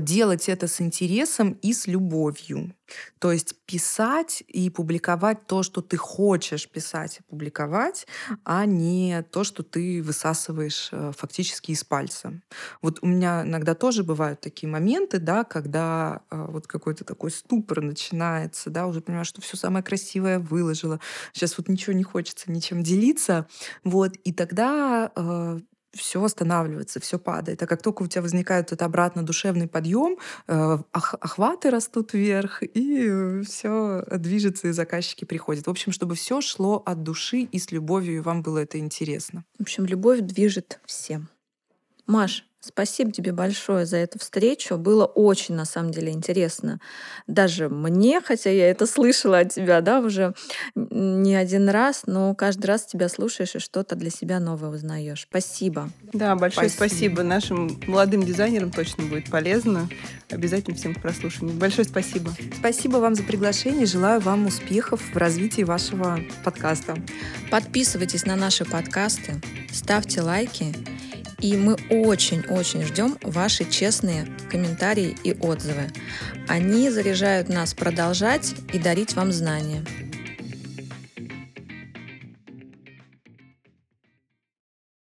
делать 0.00 0.48
это 0.48 0.68
с 0.68 0.80
интересом 0.80 1.52
и 1.62 1.72
с 1.72 1.86
любовью. 1.86 2.74
То 3.18 3.32
есть 3.32 3.56
писать 3.66 4.44
и 4.46 4.70
публиковать 4.70 5.46
то, 5.46 5.62
что 5.62 5.82
ты 5.82 5.96
хочешь 5.96 6.68
писать 6.68 7.18
и 7.18 7.22
публиковать, 7.22 8.06
а 8.44 8.64
не 8.64 9.22
то, 9.30 9.44
что 9.44 9.62
ты 9.62 10.02
высасываешь 10.02 10.90
э, 10.92 11.12
фактически 11.16 11.72
из 11.72 11.82
пальца. 11.84 12.40
Вот 12.82 13.00
у 13.02 13.06
меня 13.06 13.42
иногда 13.42 13.74
тоже 13.74 14.04
бывают 14.04 14.40
такие 14.40 14.68
моменты, 14.68 15.18
да, 15.18 15.44
когда 15.44 16.22
э, 16.30 16.46
вот 16.48 16.66
какой-то 16.66 17.04
такой 17.04 17.30
ступор 17.30 17.80
начинается, 17.80 18.70
да, 18.70 18.86
уже 18.86 19.00
понимаешь, 19.00 19.28
что 19.28 19.40
все 19.40 19.56
самое 19.56 19.84
красивое 19.84 20.38
выложила, 20.38 21.00
сейчас 21.32 21.58
вот 21.58 21.68
ничего 21.68 21.92
не 21.92 22.04
хочется 22.04 22.52
ничем 22.52 22.82
делиться, 22.82 23.48
вот, 23.82 24.16
и 24.24 24.32
тогда 24.32 25.10
э, 25.16 25.60
все 25.92 26.22
останавливается, 26.22 27.00
все 27.00 27.18
падает. 27.18 27.62
А 27.62 27.66
как 27.66 27.82
только 27.82 28.02
у 28.02 28.06
тебя 28.06 28.22
возникает 28.22 28.66
этот 28.66 28.82
обратно 28.82 29.22
душевный 29.22 29.68
подъем, 29.68 30.18
э, 30.46 30.78
охваты 30.92 31.70
растут 31.70 32.12
вверх, 32.12 32.62
и 32.62 33.40
все 33.42 34.04
движется, 34.10 34.68
и 34.68 34.72
заказчики 34.72 35.24
приходят. 35.24 35.66
В 35.66 35.70
общем, 35.70 35.92
чтобы 35.92 36.14
все 36.14 36.40
шло 36.40 36.82
от 36.84 37.02
души 37.02 37.40
и 37.40 37.58
с 37.58 37.72
любовью, 37.72 38.16
и 38.16 38.20
вам 38.20 38.42
было 38.42 38.58
это 38.58 38.78
интересно. 38.78 39.44
В 39.58 39.62
общем, 39.62 39.86
любовь 39.86 40.20
движет 40.20 40.80
всем. 40.86 41.28
Маш, 42.06 42.46
Спасибо 42.66 43.12
тебе 43.12 43.32
большое 43.32 43.86
за 43.86 43.98
эту 43.98 44.18
встречу. 44.18 44.76
Было 44.76 45.04
очень, 45.04 45.54
на 45.54 45.64
самом 45.64 45.90
деле, 45.90 46.12
интересно. 46.12 46.80
Даже 47.26 47.68
мне, 47.68 48.20
хотя 48.20 48.50
я 48.50 48.70
это 48.70 48.86
слышала 48.86 49.38
от 49.38 49.52
тебя, 49.52 49.80
да, 49.80 50.00
уже 50.00 50.34
не 50.74 51.34
один 51.34 51.68
раз, 51.68 52.02
но 52.06 52.34
каждый 52.34 52.66
раз 52.66 52.86
тебя 52.86 53.08
слушаешь 53.08 53.54
и 53.54 53.58
что-то 53.58 53.96
для 53.96 54.10
себя 54.10 54.40
новое 54.40 54.70
узнаешь. 54.70 55.26
Спасибо. 55.28 55.90
Да, 56.12 56.34
большое 56.36 56.68
спасибо. 56.68 56.90
спасибо. 56.90 57.22
Нашим 57.22 57.80
молодым 57.86 58.24
дизайнерам 58.24 58.70
точно 58.70 59.04
будет 59.04 59.30
полезно. 59.30 59.88
Обязательно 60.30 60.76
всем 60.76 60.94
к 60.94 61.02
прослушиванию. 61.02 61.58
Большое 61.58 61.86
спасибо. 61.86 62.32
Спасибо 62.58 62.96
вам 62.98 63.14
за 63.14 63.22
приглашение. 63.22 63.86
Желаю 63.86 64.20
вам 64.20 64.46
успехов 64.46 65.00
в 65.12 65.16
развитии 65.16 65.62
вашего 65.62 66.18
подкаста. 66.44 66.96
Подписывайтесь 67.50 68.26
на 68.26 68.36
наши 68.36 68.64
подкасты, 68.64 69.40
ставьте 69.72 70.20
лайки 70.20 70.74
и 71.40 71.56
мы 71.56 71.74
очень-очень 71.90 72.82
ждем 72.84 73.18
ваши 73.22 73.64
честные 73.64 74.26
комментарии 74.50 75.16
и 75.22 75.34
отзывы. 75.34 75.90
Они 76.48 76.90
заряжают 76.90 77.48
нас 77.48 77.74
продолжать 77.74 78.54
и 78.72 78.78
дарить 78.78 79.14
вам 79.14 79.32
знания. 79.32 79.84